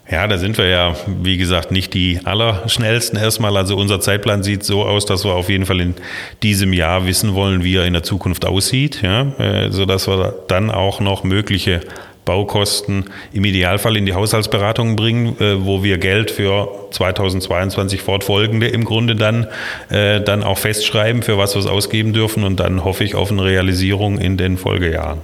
Ja, 0.09 0.25
da 0.25 0.37
sind 0.37 0.57
wir 0.57 0.67
ja, 0.67 0.95
wie 1.21 1.35
gesagt, 1.35 1.71
nicht 1.71 1.93
die 1.93 2.21
allerschnellsten 2.23 3.19
erstmal. 3.19 3.57
Also 3.57 3.75
unser 3.75 3.99
Zeitplan 3.99 4.41
sieht 4.41 4.63
so 4.63 4.85
aus, 4.85 5.05
dass 5.05 5.25
wir 5.25 5.33
auf 5.33 5.49
jeden 5.49 5.65
Fall 5.65 5.81
in 5.81 5.95
diesem 6.43 6.71
Jahr 6.71 7.05
wissen 7.05 7.33
wollen, 7.33 7.63
wie 7.65 7.75
er 7.75 7.85
in 7.85 7.91
der 7.91 8.03
Zukunft 8.03 8.45
aussieht, 8.45 9.01
ja, 9.01 9.23
äh, 9.37 9.69
sodass 9.69 10.07
wir 10.07 10.33
dann 10.47 10.71
auch 10.71 11.01
noch 11.01 11.25
mögliche 11.25 11.81
Baukosten 12.23 13.05
im 13.33 13.43
Idealfall 13.43 13.97
in 13.97 14.05
die 14.05 14.13
Haushaltsberatung 14.13 14.95
bringen, 14.95 15.39
äh, 15.41 15.65
wo 15.65 15.83
wir 15.83 15.97
Geld 15.97 16.31
für 16.31 16.69
2022 16.91 18.01
fortfolgende 18.01 18.67
im 18.67 18.85
Grunde 18.85 19.15
dann, 19.15 19.47
äh, 19.89 20.21
dann 20.21 20.41
auch 20.43 20.57
festschreiben, 20.57 21.21
für 21.21 21.37
was 21.37 21.55
wir 21.55 21.59
es 21.59 21.67
ausgeben 21.67 22.13
dürfen 22.13 22.45
und 22.45 22.61
dann 22.61 22.85
hoffe 22.85 23.03
ich 23.03 23.15
auf 23.15 23.31
eine 23.31 23.43
Realisierung 23.43 24.19
in 24.19 24.37
den 24.37 24.57
Folgejahren. 24.57 25.19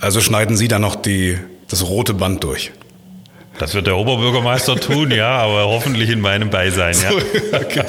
Also 0.00 0.20
schneiden 0.20 0.56
Sie 0.56 0.68
da 0.68 0.78
noch 0.78 0.94
die, 0.94 1.38
das 1.68 1.86
rote 1.88 2.14
Band 2.14 2.44
durch? 2.44 2.70
Das 3.58 3.74
wird 3.74 3.86
der 3.86 3.96
Oberbürgermeister 3.96 4.76
tun, 4.76 5.10
ja, 5.10 5.38
aber 5.38 5.66
hoffentlich 5.66 6.10
in 6.10 6.20
meinem 6.20 6.50
Beisein. 6.50 6.94
Ja. 7.02 7.10
okay. 7.60 7.84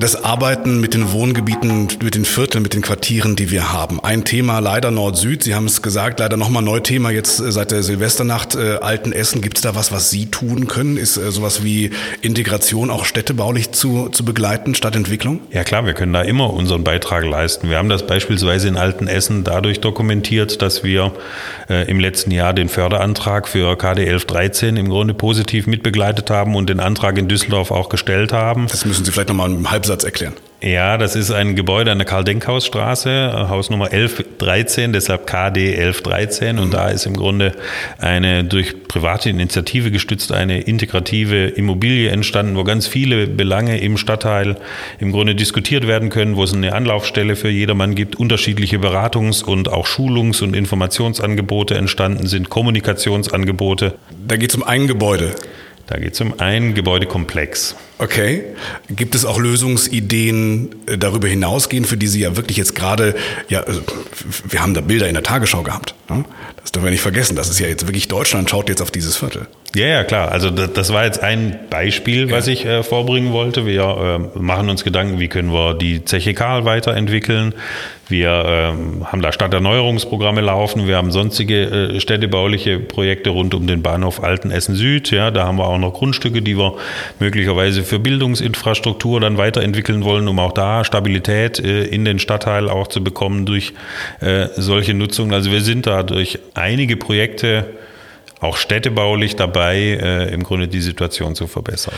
Das 0.00 0.24
Arbeiten 0.24 0.80
mit 0.80 0.94
den 0.94 1.12
Wohngebieten, 1.12 1.88
mit 2.02 2.14
den 2.14 2.24
Vierteln, 2.24 2.62
mit 2.62 2.72
den 2.72 2.80
Quartieren, 2.80 3.36
die 3.36 3.50
wir 3.50 3.70
haben. 3.70 4.02
Ein 4.02 4.24
Thema 4.24 4.58
leider 4.58 4.90
Nord-Süd. 4.90 5.42
Sie 5.42 5.54
haben 5.54 5.66
es 5.66 5.82
gesagt, 5.82 6.20
leider 6.20 6.38
nochmal 6.38 6.62
neu 6.62 6.80
Thema 6.80 7.10
jetzt 7.10 7.38
äh, 7.40 7.52
seit 7.52 7.70
der 7.70 7.82
Silvesternacht 7.82 8.54
äh, 8.54 8.78
Altenessen. 8.80 9.42
Gibt 9.42 9.58
es 9.58 9.62
da 9.62 9.74
was, 9.74 9.92
was 9.92 10.08
Sie 10.08 10.26
tun 10.26 10.68
können? 10.68 10.96
Ist 10.96 11.18
äh, 11.18 11.30
sowas 11.30 11.62
wie 11.62 11.90
Integration 12.22 12.90
auch 12.90 13.04
städtebaulich 13.04 13.72
zu, 13.72 14.08
zu 14.08 14.24
begleiten, 14.24 14.74
Stadtentwicklung? 14.74 15.40
Ja 15.50 15.64
klar, 15.64 15.84
wir 15.84 15.92
können 15.92 16.14
da 16.14 16.22
immer 16.22 16.50
unseren 16.50 16.82
Beitrag 16.82 17.24
leisten. 17.26 17.68
Wir 17.68 17.76
haben 17.76 17.90
das 17.90 18.06
beispielsweise 18.06 18.68
in 18.68 18.78
Altenessen 18.78 19.44
dadurch 19.44 19.80
dokumentiert, 19.80 20.62
dass 20.62 20.82
wir 20.82 21.12
äh, 21.68 21.90
im 21.90 22.00
letzten 22.00 22.30
Jahr 22.30 22.54
den 22.54 22.70
Förderantrag 22.70 23.48
für 23.48 23.76
KD 23.76 24.08
1113 24.08 24.78
im 24.78 24.88
Grunde 24.88 25.12
positiv 25.12 25.66
mitbegleitet 25.66 26.30
haben 26.30 26.56
und 26.56 26.70
den 26.70 26.80
Antrag 26.80 27.18
in 27.18 27.28
Düsseldorf 27.28 27.70
auch 27.70 27.90
gestellt 27.90 28.32
haben. 28.32 28.66
Das 28.68 28.86
müssen 28.86 29.04
Sie 29.04 29.12
vielleicht 29.12 29.28
nochmal 29.28 29.50
im 29.50 29.70
Halbsatz 29.70 29.89
Halbsatz 29.90 30.04
erklären. 30.04 30.34
Ja, 30.62 30.98
das 30.98 31.16
ist 31.16 31.30
ein 31.30 31.56
Gebäude 31.56 31.90
an 31.90 31.98
der 31.98 32.06
Karl-Denkhaus-Straße, 32.06 33.48
Hausnummer 33.48 33.86
1113, 33.86 34.92
deshalb 34.92 35.26
KD 35.26 35.70
1113. 35.70 36.58
Und 36.58 36.68
mhm. 36.68 36.70
da 36.70 36.88
ist 36.88 37.06
im 37.06 37.16
Grunde 37.16 37.52
eine 37.98 38.44
durch 38.44 38.86
private 38.86 39.30
Initiative 39.30 39.90
gestützt 39.90 40.32
eine 40.32 40.60
integrative 40.60 41.46
Immobilie 41.46 42.10
entstanden, 42.10 42.56
wo 42.56 42.64
ganz 42.64 42.86
viele 42.86 43.26
Belange 43.26 43.80
im 43.80 43.96
Stadtteil 43.96 44.56
im 44.98 45.12
Grunde 45.12 45.34
diskutiert 45.34 45.86
werden 45.86 46.10
können, 46.10 46.36
wo 46.36 46.44
es 46.44 46.52
eine 46.52 46.74
Anlaufstelle 46.74 47.36
für 47.36 47.48
jedermann 47.48 47.94
gibt, 47.94 48.16
unterschiedliche 48.16 48.76
Beratungs- 48.76 49.42
und 49.42 49.72
auch 49.72 49.86
Schulungs- 49.86 50.42
und 50.42 50.54
Informationsangebote 50.54 51.74
entstanden 51.74 52.26
sind, 52.26 52.50
Kommunikationsangebote. 52.50 53.94
Da 54.28 54.36
geht 54.36 54.50
es 54.50 54.56
um 54.56 54.62
ein 54.62 54.86
Gebäude. 54.86 55.34
Da 55.86 55.98
geht 55.98 56.12
es 56.12 56.20
um 56.20 56.38
einen 56.38 56.74
Gebäudekomplex. 56.74 57.76
Okay. 58.00 58.44
Gibt 58.88 59.14
es 59.14 59.26
auch 59.26 59.38
Lösungsideen 59.38 60.74
äh, 60.86 60.96
darüber 60.96 61.28
hinausgehend, 61.28 61.86
für 61.86 61.98
die 61.98 62.06
Sie 62.06 62.20
ja 62.20 62.34
wirklich 62.34 62.56
jetzt 62.56 62.74
gerade, 62.74 63.14
ja, 63.48 63.60
also, 63.60 63.82
wir 64.48 64.62
haben 64.62 64.72
da 64.72 64.80
Bilder 64.80 65.06
in 65.06 65.12
der 65.12 65.22
Tagesschau 65.22 65.62
gehabt. 65.62 65.94
Ne? 66.08 66.24
Das 66.62 66.72
dürfen 66.72 66.86
wir 66.86 66.92
nicht 66.92 67.02
vergessen. 67.02 67.36
Das 67.36 67.50
ist 67.50 67.60
ja 67.60 67.66
jetzt 67.66 67.86
wirklich 67.86 68.08
Deutschland 68.08 68.48
schaut 68.48 68.70
jetzt 68.70 68.80
auf 68.80 68.90
dieses 68.90 69.18
Viertel. 69.18 69.46
Ja, 69.74 69.86
ja, 69.86 70.04
klar. 70.04 70.32
Also 70.32 70.50
das, 70.50 70.72
das 70.72 70.92
war 70.92 71.04
jetzt 71.04 71.22
ein 71.22 71.58
Beispiel, 71.70 72.30
was 72.30 72.46
ja. 72.46 72.52
ich 72.54 72.64
äh, 72.64 72.82
vorbringen 72.82 73.32
wollte. 73.32 73.66
Wir 73.66 74.30
äh, 74.34 74.38
machen 74.38 74.68
uns 74.68 74.82
Gedanken, 74.82 75.20
wie 75.20 75.28
können 75.28 75.52
wir 75.52 75.74
die 75.74 76.04
Zeche 76.04 76.34
Karl 76.34 76.64
weiterentwickeln. 76.64 77.54
Wir 78.08 78.30
äh, 78.30 79.04
haben 79.04 79.22
da 79.22 79.30
Stadterneuerungsprogramme 79.30 80.40
laufen. 80.40 80.88
Wir 80.88 80.96
haben 80.96 81.12
sonstige 81.12 81.62
äh, 81.94 82.00
städtebauliche 82.00 82.80
Projekte 82.80 83.30
rund 83.30 83.54
um 83.54 83.68
den 83.68 83.82
Bahnhof 83.82 84.22
Altenessen 84.22 84.74
Süd. 84.74 85.12
Ja, 85.12 85.30
da 85.30 85.46
haben 85.46 85.58
wir 85.58 85.68
auch 85.68 85.78
noch 85.78 85.92
Grundstücke, 85.92 86.42
die 86.42 86.58
wir 86.58 86.74
möglicherweise 87.20 87.84
für 87.90 87.98
Bildungsinfrastruktur 87.98 89.20
dann 89.20 89.36
weiterentwickeln 89.36 90.04
wollen, 90.04 90.28
um 90.28 90.38
auch 90.38 90.52
da 90.52 90.84
Stabilität 90.84 91.58
äh, 91.58 91.84
in 91.84 92.04
den 92.04 92.20
Stadtteil 92.20 92.70
auch 92.70 92.86
zu 92.86 93.02
bekommen 93.02 93.46
durch 93.46 93.72
äh, 94.20 94.46
solche 94.56 94.94
Nutzungen. 94.94 95.34
Also 95.34 95.50
wir 95.50 95.60
sind 95.60 95.86
da 95.86 96.04
durch 96.04 96.38
einige 96.54 96.96
Projekte 96.96 97.66
auch 98.40 98.56
städtebaulich 98.56 99.36
dabei, 99.36 99.76
äh, 99.76 100.32
im 100.32 100.42
Grunde 100.42 100.66
die 100.66 100.80
Situation 100.80 101.34
zu 101.34 101.46
verbessern. 101.46 101.94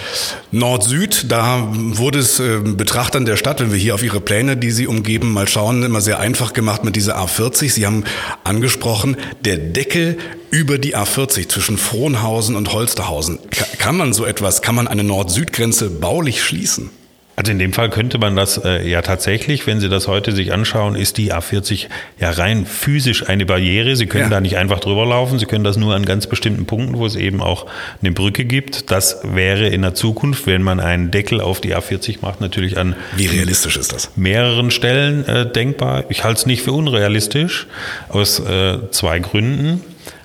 Nord-Süd, 0.50 1.26
da 1.30 1.68
wurde 1.70 2.18
es 2.18 2.40
äh, 2.40 2.58
Betrachtern 2.58 3.24
der 3.24 3.36
Stadt, 3.36 3.60
wenn 3.60 3.70
wir 3.70 3.78
hier 3.78 3.94
auf 3.94 4.02
Ihre 4.02 4.20
Pläne, 4.20 4.56
die 4.56 4.72
Sie 4.72 4.88
umgeben, 4.88 5.32
mal 5.32 5.46
schauen, 5.46 5.84
immer 5.84 6.00
sehr 6.00 6.18
einfach 6.18 6.52
gemacht 6.52 6.84
mit 6.84 6.96
dieser 6.96 7.16
A40. 7.16 7.70
Sie 7.70 7.86
haben 7.86 8.04
angesprochen, 8.42 9.16
der 9.44 9.56
Deckel 9.56 10.18
über 10.50 10.78
die 10.78 10.96
A40 10.96 11.48
zwischen 11.48 11.78
Frohnhausen 11.78 12.56
und 12.56 12.72
Holsterhausen. 12.72 13.38
Kann 13.78 13.96
man 13.96 14.12
so 14.12 14.24
etwas, 14.24 14.62
kann 14.62 14.74
man 14.74 14.88
eine 14.88 15.04
Nord-Süd-Grenze 15.04 15.90
baulich 15.90 16.42
schließen? 16.42 16.90
Also 17.34 17.52
in 17.52 17.58
dem 17.58 17.72
Fall 17.72 17.88
könnte 17.88 18.18
man 18.18 18.36
das 18.36 18.58
äh, 18.58 18.86
ja 18.88 19.00
tatsächlich, 19.00 19.66
wenn 19.66 19.80
Sie 19.80 19.88
das 19.88 20.06
heute 20.06 20.32
sich 20.32 20.52
anschauen, 20.52 20.94
ist 20.96 21.16
die 21.16 21.32
A40 21.32 21.86
ja 22.20 22.30
rein 22.30 22.66
physisch 22.66 23.28
eine 23.28 23.46
Barriere. 23.46 23.96
Sie 23.96 24.06
können 24.06 24.24
ja. 24.24 24.30
da 24.30 24.40
nicht 24.40 24.58
einfach 24.58 24.80
drüber 24.80 25.06
laufen. 25.06 25.38
Sie 25.38 25.46
können 25.46 25.64
das 25.64 25.76
nur 25.76 25.94
an 25.94 26.04
ganz 26.04 26.26
bestimmten 26.26 26.66
Punkten, 26.66 26.98
wo 26.98 27.06
es 27.06 27.16
eben 27.16 27.40
auch 27.40 27.66
eine 28.02 28.12
Brücke 28.12 28.44
gibt. 28.44 28.90
Das 28.90 29.20
wäre 29.24 29.68
in 29.68 29.82
der 29.82 29.94
Zukunft, 29.94 30.46
wenn 30.46 30.62
man 30.62 30.78
einen 30.78 31.10
Deckel 31.10 31.40
auf 31.40 31.60
die 31.60 31.74
A40 31.74 32.18
macht, 32.20 32.40
natürlich 32.40 32.76
an 32.76 32.96
wie 33.16 33.26
realistisch 33.26 33.76
ist 33.76 33.92
das? 33.92 34.10
Mehreren 34.16 34.70
Stellen 34.70 35.26
äh, 35.26 35.50
denkbar. 35.50 36.04
Ich 36.10 36.24
halte 36.24 36.40
es 36.40 36.46
nicht 36.46 36.62
für 36.62 36.72
unrealistisch 36.72 37.66
aus 38.08 38.40
äh, 38.40 38.78
zwei 38.90 39.20
Gründen. 39.20 39.80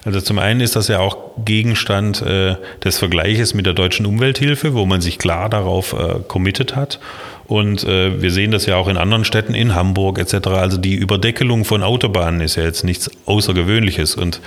Also 0.08 0.22
zum 0.22 0.40
einen 0.40 0.62
ist 0.62 0.78
das 0.78 0.88
ja 0.88 1.00
auch 1.00 1.18
Gegenstand 1.44 2.22
äh, 2.22 2.56
des 2.82 2.98
Vergleiches 2.98 3.54
mit 3.54 3.66
der 3.66 3.74
deutschen 3.74 4.06
Umwelthilfe, 4.06 4.74
wo 4.74 4.86
man 4.86 5.02
sich 5.02 5.18
klar 5.18 5.50
darauf 5.50 5.92
äh, 5.92 6.22
committed 6.26 6.78
hat. 6.78 7.02
Und 7.46 7.84
äh, 7.84 8.22
wir 8.22 8.32
sehen 8.32 8.52
das 8.52 8.66
ja 8.68 8.78
auch 8.78 8.88
in 8.88 8.96
anderen 8.96 9.26
Städten, 9.26 9.54
in 9.54 9.76
Hamburg 9.76 10.18
etc. 10.18 10.48
Also 10.48 10.78
die 10.78 10.96
Überdeckelung 10.96 11.66
von 11.66 11.84
Autobahnen 11.84 12.40
ist 12.40 12.56
ja 12.56 12.64
jetzt 12.64 12.86
nichts 12.86 13.12
Außergewöhnliches. 13.26 14.16
Und 14.16 14.40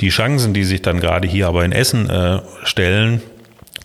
die 0.00 0.10
Chancen, 0.10 0.52
die 0.52 0.64
sich 0.64 0.82
dann 0.82 1.00
gerade 1.00 1.26
hier 1.26 1.48
aber 1.48 1.64
in 1.64 1.72
Essen 1.72 2.10
äh, 2.10 2.40
stellen, 2.64 3.22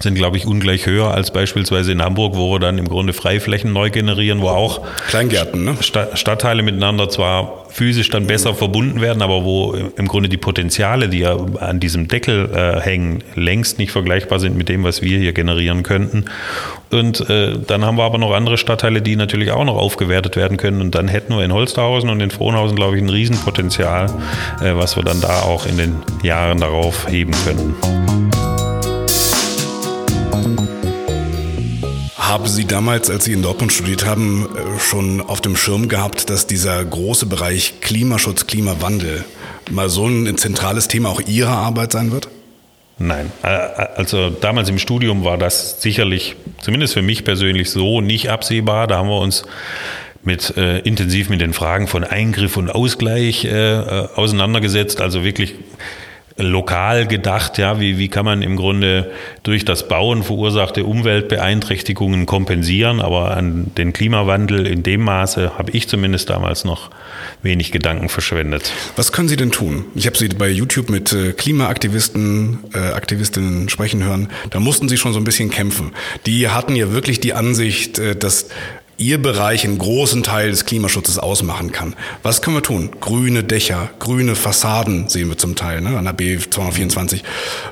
sind, 0.03 0.15
glaube 0.15 0.37
ich, 0.37 0.45
ungleich 0.45 0.85
höher 0.85 1.11
als 1.11 1.31
beispielsweise 1.31 1.91
in 1.91 2.01
Hamburg, 2.01 2.35
wo 2.35 2.53
wir 2.53 2.59
dann 2.59 2.77
im 2.77 2.87
Grunde 2.87 3.13
Freiflächen 3.13 3.73
neu 3.73 3.89
generieren, 3.89 4.41
wo 4.41 4.49
auch 4.49 4.81
Kleingärten, 5.07 5.63
ne? 5.63 5.77
Stadtteile 5.81 6.61
miteinander 6.61 7.09
zwar 7.09 7.65
physisch 7.69 8.09
dann 8.09 8.27
besser 8.27 8.53
verbunden 8.53 9.01
werden, 9.01 9.23
aber 9.23 9.43
wo 9.43 9.73
im 9.73 10.07
Grunde 10.07 10.29
die 10.29 10.37
Potenziale, 10.37 11.09
die 11.09 11.19
ja 11.19 11.35
an 11.59 11.79
diesem 11.79 12.07
Deckel 12.07 12.51
äh, 12.53 12.79
hängen, 12.79 13.23
längst 13.33 13.79
nicht 13.79 13.91
vergleichbar 13.91 14.39
sind 14.39 14.55
mit 14.55 14.69
dem, 14.69 14.83
was 14.83 15.01
wir 15.01 15.17
hier 15.17 15.33
generieren 15.33 15.81
könnten. 15.81 16.25
Und 16.91 17.27
äh, 17.29 17.57
dann 17.65 17.83
haben 17.83 17.97
wir 17.97 18.03
aber 18.03 18.19
noch 18.19 18.31
andere 18.33 18.57
Stadtteile, 18.57 19.01
die 19.01 19.15
natürlich 19.15 19.49
auch 19.49 19.65
noch 19.65 19.77
aufgewertet 19.77 20.35
werden 20.35 20.57
können. 20.57 20.81
Und 20.81 20.93
dann 20.93 21.07
hätten 21.07 21.35
wir 21.35 21.43
in 21.43 21.51
Holsterhausen 21.51 22.09
und 22.09 22.19
in 22.19 22.29
Frohnhausen, 22.29 22.75
glaube 22.75 22.97
ich, 22.97 23.01
ein 23.01 23.09
Riesenpotenzial, 23.09 24.05
äh, 24.61 24.75
was 24.75 24.95
wir 24.95 25.03
dann 25.03 25.19
da 25.19 25.41
auch 25.41 25.65
in 25.65 25.77
den 25.77 25.95
Jahren 26.21 26.59
darauf 26.59 27.09
heben 27.09 27.33
können. 27.43 28.42
Haben 32.33 32.47
Sie 32.47 32.65
damals, 32.65 33.11
als 33.11 33.25
Sie 33.25 33.33
in 33.33 33.43
Dortmund 33.43 33.71
studiert 33.71 34.07
haben, 34.07 34.47
äh, 34.55 34.79
schon 34.79 35.21
auf 35.21 35.39
dem 35.39 35.55
Schirm 35.55 35.87
gehabt, 35.87 36.31
dass 36.31 36.47
dieser 36.47 36.83
große 36.83 37.27
Bereich 37.27 37.79
Klimaschutz, 37.79 38.47
Klimawandel 38.47 39.23
mal 39.69 39.87
so 39.87 40.07
ein 40.07 40.35
zentrales 40.35 40.87
Thema 40.87 41.09
auch 41.09 41.21
Ihrer 41.21 41.51
Arbeit 41.51 41.91
sein 41.91 42.11
wird? 42.11 42.29
Nein, 42.97 43.31
äh, 43.43 43.47
also 43.47 44.31
damals 44.31 44.67
im 44.67 44.79
Studium 44.79 45.23
war 45.23 45.37
das 45.37 45.79
sicherlich, 45.79 46.35
zumindest 46.59 46.95
für 46.95 47.03
mich 47.03 47.23
persönlich, 47.23 47.69
so 47.69 48.01
nicht 48.01 48.31
absehbar. 48.31 48.87
Da 48.87 48.97
haben 48.97 49.09
wir 49.09 49.19
uns 49.19 49.43
mit 50.23 50.57
äh, 50.57 50.79
intensiv 50.79 51.29
mit 51.29 51.39
den 51.39 51.53
Fragen 51.53 51.87
von 51.87 52.03
Eingriff 52.03 52.57
und 52.57 52.71
Ausgleich 52.71 53.45
äh, 53.45 53.49
äh 53.49 54.07
auseinandergesetzt. 54.15 55.01
Also 55.01 55.23
wirklich 55.23 55.53
lokal 56.37 57.07
gedacht, 57.07 57.57
ja, 57.57 57.79
wie, 57.79 57.97
wie 57.97 58.07
kann 58.07 58.25
man 58.25 58.41
im 58.41 58.55
Grunde 58.55 59.11
durch 59.43 59.65
das 59.65 59.87
Bauen 59.87 60.23
verursachte 60.23 60.83
Umweltbeeinträchtigungen 60.83 62.25
kompensieren, 62.25 63.01
aber 63.01 63.37
an 63.37 63.71
den 63.77 63.93
Klimawandel 63.93 64.65
in 64.65 64.81
dem 64.81 65.01
Maße 65.01 65.57
habe 65.57 65.71
ich 65.71 65.87
zumindest 65.87 66.29
damals 66.29 66.65
noch 66.65 66.89
wenig 67.43 67.71
Gedanken 67.71 68.09
verschwendet. 68.09 68.71
Was 68.95 69.11
können 69.11 69.27
Sie 69.27 69.35
denn 69.35 69.51
tun? 69.51 69.85
Ich 69.95 70.07
habe 70.07 70.17
Sie 70.17 70.29
bei 70.29 70.49
YouTube 70.49 70.89
mit 70.89 71.13
äh, 71.13 71.33
Klimaaktivisten, 71.33 72.59
äh, 72.73 72.79
Aktivistinnen 72.79 73.69
sprechen 73.69 74.03
hören. 74.03 74.29
Da 74.49 74.59
mussten 74.59 74.89
Sie 74.89 74.97
schon 74.97 75.13
so 75.13 75.19
ein 75.19 75.25
bisschen 75.25 75.51
kämpfen. 75.51 75.91
Die 76.25 76.49
hatten 76.49 76.75
ja 76.75 76.91
wirklich 76.91 77.19
die 77.19 77.33
Ansicht, 77.33 77.99
äh, 77.99 78.15
dass 78.15 78.47
Ihr 78.97 79.21
Bereich 79.21 79.63
einen 79.63 79.79
großen 79.79 80.23
Teil 80.23 80.51
des 80.51 80.65
Klimaschutzes 80.65 81.17
ausmachen 81.17 81.71
kann. 81.71 81.95
Was 82.21 82.41
können 82.41 82.57
wir 82.57 82.63
tun? 82.63 82.91
Grüne 82.99 83.43
Dächer, 83.43 83.89
grüne 83.99 84.35
Fassaden 84.35 85.09
sehen 85.09 85.29
wir 85.29 85.37
zum 85.37 85.55
Teil 85.55 85.81
ne, 85.81 85.97
an 85.97 86.05
der 86.05 86.15
B224. 86.15 87.21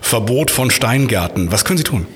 Verbot 0.02 0.50
von 0.52 0.72
Steingärten. 0.72 1.52
Was 1.52 1.64
können 1.64 1.78
Sie 1.78 1.84
tun? 1.84 2.08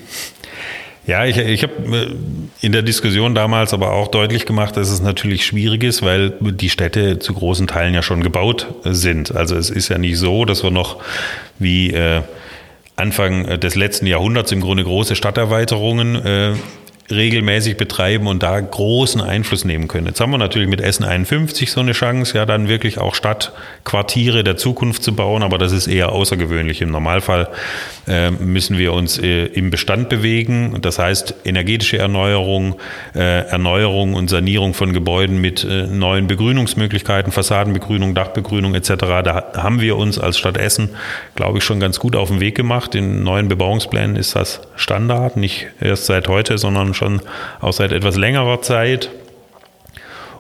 Ja, 1.08 1.24
ich, 1.26 1.38
ich 1.38 1.62
habe 1.62 1.74
äh, 1.96 2.66
in 2.66 2.72
der 2.72 2.82
Diskussion 2.82 3.36
damals 3.36 3.74
aber 3.74 3.92
auch 3.92 4.08
deutlich 4.08 4.46
gemacht, 4.46 4.76
dass 4.76 4.90
es 4.90 5.02
natürlich 5.02 5.46
schwierig 5.46 5.84
ist, 5.84 6.02
weil 6.02 6.34
die 6.40 6.70
Städte 6.70 7.20
zu 7.20 7.34
großen 7.36 7.68
Teilen 7.68 7.94
ja 7.94 8.02
schon 8.02 8.24
gebaut 8.24 8.68
sind. 8.84 9.36
Also 9.36 9.56
es 9.56 9.70
ist 9.70 9.90
ja 9.90 10.00
nicht 10.00 10.18
so, 10.18 10.46
dass 10.46 10.64
wir 10.64 10.72
noch 10.72 10.98
wie 11.60 11.92
äh, 11.92 12.22
Anfang 12.96 13.60
des 13.60 13.76
letzten 13.76 14.08
Jahrhunderts 14.08 14.52
im 14.52 14.62
Grunde 14.62 14.84
große 14.84 15.16
Stadterweiterungen 15.16 16.16
äh, 16.16 16.54
regelmäßig 17.12 17.78
betreiben 17.78 18.26
und 18.26 18.42
da 18.42 18.60
großen 18.60 19.22
Einfluss 19.22 19.64
nehmen 19.64 19.88
können. 19.88 20.08
Jetzt 20.08 20.20
haben 20.20 20.32
wir 20.32 20.40
natürlich 20.40 20.68
mit 20.68 20.82
Essen 20.82 21.04
51 21.04 21.72
so 21.72 21.80
eine 21.80 21.92
Chance, 21.92 22.36
ja 22.36 22.48
dann 22.48 22.68
wirklich 22.68 22.98
auch 22.98 23.14
Stadtquartiere 23.14 24.44
der 24.44 24.58
Zukunft 24.58 25.04
zu 25.04 25.16
bauen, 25.16 25.44
aber 25.44 25.60
das 25.60 25.72
ist 25.72 25.86
eher 25.86 26.12
außergewöhnlich. 26.12 26.82
Im 26.82 26.90
Normalfall 26.90 27.50
äh, 28.08 28.32
müssen 28.32 28.80
wir 28.80 28.94
uns 28.94 29.20
äh, 29.20 29.46
im 29.46 29.70
Bestand 29.70 30.10
bewegen. 30.10 30.80
Das 30.82 30.98
heißt 30.98 31.36
energetische 31.46 32.00
Erneuerung, 32.00 32.76
äh, 33.14 33.48
Erneuerung 33.50 34.16
und 34.16 34.30
Sanierung 34.30 34.74
von 34.74 34.92
Gebäuden 34.92 35.40
mit 35.40 35.64
äh, 35.64 35.86
neuen 35.86 36.26
Begrünungsmöglichkeiten, 36.26 37.32
Fassadenbegrünung, 37.32 38.16
Dachbegrünung 38.16 38.74
etc. 38.74 38.90
Da 39.24 39.52
haben 39.56 39.80
wir 39.80 39.98
uns 39.98 40.18
als 40.18 40.40
Stadt 40.40 40.58
Essen, 40.58 40.90
glaube 41.36 41.60
ich, 41.60 41.64
schon 41.64 41.80
ganz 41.80 42.00
gut 42.00 42.16
auf 42.16 42.30
den 42.30 42.40
Weg 42.40 42.56
gemacht. 42.56 42.96
In 42.96 43.22
neuen 43.24 43.48
Bebauungsplänen 43.48 44.16
ist 44.16 44.36
das 44.36 44.62
Standard, 44.76 45.38
nicht 45.38 45.68
erst 45.80 46.08
seit 46.08 46.28
heute, 46.28 46.58
sondern 46.58 46.95
schon 46.96 47.22
auch 47.62 47.74
seit 47.74 47.92
etwas 47.92 48.16
längerer 48.16 48.62
Zeit. 48.62 49.10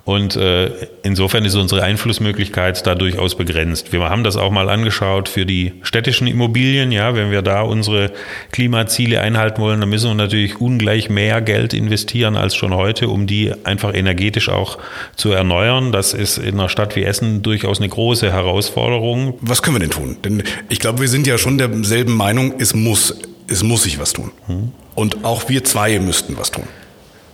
Und 0.05 0.35
äh, 0.35 0.69
insofern 1.01 1.45
ist 1.45 1.55
unsere 1.55 1.81
Einflussmöglichkeit 1.81 2.85
da 2.85 2.93
durchaus 2.93 3.33
begrenzt. 3.33 3.91
Wir 3.91 4.01
haben 4.01 4.23
das 4.23 4.37
auch 4.37 4.51
mal 4.51 4.69
angeschaut 4.69 5.27
für 5.27 5.47
die 5.47 5.73
städtischen 5.81 6.27
Immobilien. 6.27 6.91
Ja, 6.91 7.15
wenn 7.15 7.31
wir 7.31 7.41
da 7.41 7.61
unsere 7.61 8.11
Klimaziele 8.51 9.19
einhalten 9.19 9.59
wollen, 9.59 9.79
dann 9.79 9.89
müssen 9.89 10.11
wir 10.11 10.13
natürlich 10.13 10.61
ungleich 10.61 11.09
mehr 11.09 11.41
Geld 11.41 11.73
investieren 11.73 12.35
als 12.35 12.55
schon 12.55 12.75
heute, 12.75 13.09
um 13.09 13.25
die 13.25 13.51
einfach 13.63 13.95
energetisch 13.95 14.47
auch 14.47 14.77
zu 15.15 15.31
erneuern. 15.31 15.91
Das 15.91 16.13
ist 16.13 16.37
in 16.37 16.59
einer 16.59 16.69
Stadt 16.69 16.95
wie 16.95 17.03
Essen 17.03 17.41
durchaus 17.41 17.79
eine 17.79 17.89
große 17.89 18.31
Herausforderung. 18.31 19.39
Was 19.41 19.63
können 19.63 19.77
wir 19.77 19.79
denn 19.79 19.89
tun? 19.89 20.17
Denn 20.23 20.43
ich 20.69 20.79
glaube, 20.79 21.01
wir 21.01 21.07
sind 21.07 21.25
ja 21.25 21.39
schon 21.39 21.57
derselben 21.57 22.15
Meinung, 22.15 22.53
es 22.59 22.75
muss, 22.75 23.21
es 23.47 23.63
muss 23.63 23.81
sich 23.81 23.97
was 23.97 24.13
tun. 24.13 24.31
Hm. 24.45 24.71
Und 24.93 25.25
auch 25.25 25.49
wir 25.49 25.63
zwei 25.63 25.97
müssten 25.97 26.37
was 26.37 26.51
tun. 26.51 26.67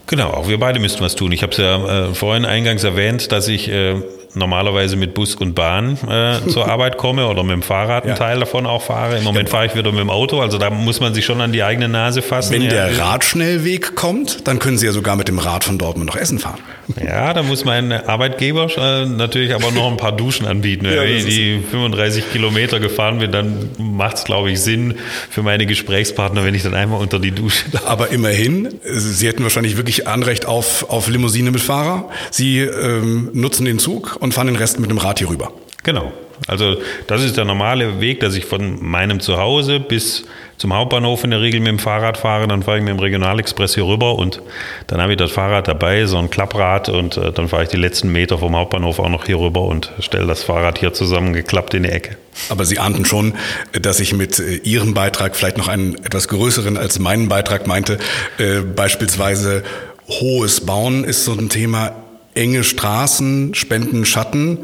Genau, 0.08 0.32
auch 0.32 0.48
wir 0.48 0.60
beide 0.60 0.80
müssten 0.80 1.02
was 1.02 1.16
tun. 1.16 1.32
Ich 1.32 1.44
habe 1.44 1.52
es 1.52 1.58
ja 1.58 2.10
äh, 2.10 2.14
vorhin 2.14 2.46
eingangs 2.46 2.84
erwähnt, 2.84 3.32
dass 3.32 3.48
ich 3.48 3.70
äh, 3.70 4.02
normalerweise 4.34 4.96
mit 4.96 5.14
Bus 5.14 5.36
und 5.36 5.54
Bahn 5.56 5.98
äh, 6.10 6.48
zur 6.50 6.68
Arbeit 6.70 6.98
komme 6.98 7.28
oder 7.28 7.44
mit 7.44 7.54
dem 7.54 7.62
Fahrrad 7.62 8.04
einen 8.04 8.14
ja. 8.14 8.18
Teil 8.18 8.40
davon 8.40 8.66
auch 8.66 8.82
fahre. 8.82 9.18
Im 9.18 9.24
Moment 9.24 9.50
fahre 9.50 9.66
ich 9.66 9.76
wieder 9.76 9.92
mit 9.92 10.00
dem 10.00 10.10
Auto, 10.10 10.40
also 10.40 10.58
da 10.58 10.70
muss 10.70 11.00
man 11.00 11.14
sich 11.14 11.26
schon 11.26 11.42
an 11.42 11.52
die 11.52 11.64
eigene 11.64 11.88
Nase 11.88 12.22
fassen. 12.22 12.54
Wenn 12.54 12.70
der 12.70 12.98
Radschnellweg 12.98 13.96
kommt, 13.96 14.48
dann 14.48 14.60
können 14.60 14.78
Sie 14.78 14.86
ja 14.86 14.92
sogar 14.92 15.16
mit 15.16 15.28
dem 15.28 15.40
Rad 15.40 15.64
von 15.64 15.78
Dortmund 15.78 16.10
nach 16.10 16.20
Essen 16.20 16.40
fahren. 16.40 16.60
Ja, 17.02 17.34
da 17.34 17.42
muss 17.42 17.64
mein 17.64 17.92
Arbeitgeber 17.92 18.68
äh, 18.78 19.06
natürlich 19.06 19.54
aber 19.56 19.72
noch 19.72 19.90
ein 19.90 19.98
paar 19.98 20.12
Duschen 20.12 20.46
anbieten. 20.46 20.86
Wenn 20.86 20.96
ja, 20.96 21.04
ich 21.04 21.26
die 21.26 21.60
35 21.72 22.32
Kilometer 22.32 22.80
gefahren 22.80 23.20
bin, 23.20 23.32
dann 23.32 23.70
macht 23.78 24.18
es, 24.18 24.24
glaube 24.26 24.52
ich, 24.52 24.60
Sinn 24.60 24.96
für 25.30 25.42
meine 25.42 25.66
Gesprächspartner, 25.66 26.44
wenn 26.44 26.54
ich 26.54 26.64
dann 26.64 26.74
einmal 26.74 27.00
unter 27.00 27.20
die 27.20 27.32
Dusche. 27.32 27.66
Aber 27.86 28.10
immerhin, 28.10 28.70
Sie 28.84 29.28
hätten 29.28 29.44
wahrscheinlich 29.44 29.78
wirklich 29.78 30.08
Anrecht 30.08 30.46
auf, 30.46 30.90
auf 30.90 31.08
Limousine 31.08 31.52
mit 31.52 31.62
Fahrer. 31.62 32.10
Sie 32.30 32.60
ähm, 32.60 33.30
nutzen 33.34 33.66
den 33.66 33.80
Zug 33.80 34.18
und 34.22 34.34
fahren 34.34 34.48
den 34.48 34.56
Rest 34.56 34.80
mit 34.80 34.90
dem 34.90 34.98
Rad 34.98 35.20
hier 35.20 35.30
rüber. 35.30 35.52
Genau. 35.84 36.14
Also 36.48 36.78
das 37.08 37.24
ist 37.24 37.38
der 37.38 37.46
normale 37.46 38.02
Weg, 38.02 38.20
dass 38.20 38.36
ich 38.36 38.46
von 38.46 38.84
meinem 38.84 39.20
Zuhause 39.20 39.80
bis 39.80 40.24
zum 40.58 40.74
Hauptbahnhof 40.74 41.24
in 41.24 41.32
der 41.32 41.42
Regel 41.42 41.60
mit 41.60 41.70
dem 41.70 41.80
Fahrrad 41.80 42.18
fahre. 42.18 42.48
Dann 42.48 42.64
fahre 42.64 42.78
ich 42.78 42.84
mit 42.84 42.92
dem 42.92 43.00
Regionalexpress 43.00 43.76
hier 43.76 43.86
rüber 43.86 44.16
und 44.16 44.42
dann 44.88 45.02
habe 45.02 45.14
ich 45.14 45.18
das 45.18 45.32
Fahrrad 45.32 45.68
dabei, 45.68 46.06
so 46.06 46.18
ein 46.18 46.30
Klapprad 46.30 46.90
und 46.90 47.18
äh, 47.18 47.32
dann 47.32 47.48
fahre 47.48 47.64
ich 47.64 47.70
die 47.70 47.78
letzten 47.78 48.12
Meter 48.12 48.40
vom 48.40 48.56
Hauptbahnhof 48.56 49.00
auch 49.00 49.10
noch 49.10 49.26
hier 49.26 49.40
rüber 49.40 49.62
und 49.62 49.92
stelle 50.00 50.26
das 50.26 50.44
Fahrrad 50.44 50.80
hier 50.80 50.94
zusammengeklappt 50.94 51.74
in 51.76 51.84
die 51.84 51.90
Ecke. 51.90 52.18
Aber 52.50 52.66
Sie 52.66 52.80
ahnten 52.80 53.06
schon, 53.06 53.34
dass 53.74 54.00
ich 54.00 54.14
mit 54.14 54.40
äh, 54.40 54.56
Ihrem 54.58 54.94
Beitrag 54.94 55.36
vielleicht 55.36 55.58
noch 55.58 55.68
einen 55.68 55.96
etwas 56.06 56.28
größeren 56.28 56.78
als 56.78 56.98
meinen 56.98 57.28
Beitrag 57.28 57.68
meinte. 57.68 58.00
Äh, 58.40 58.62
beispielsweise 58.62 59.64
hohes 60.08 60.62
Bauen 60.62 61.04
ist 61.04 61.26
so 61.26 61.34
ein 61.34 61.50
Thema 61.50 61.94
enge 62.34 62.64
Straßen 62.64 63.54
spenden 63.54 64.06
Schatten. 64.06 64.60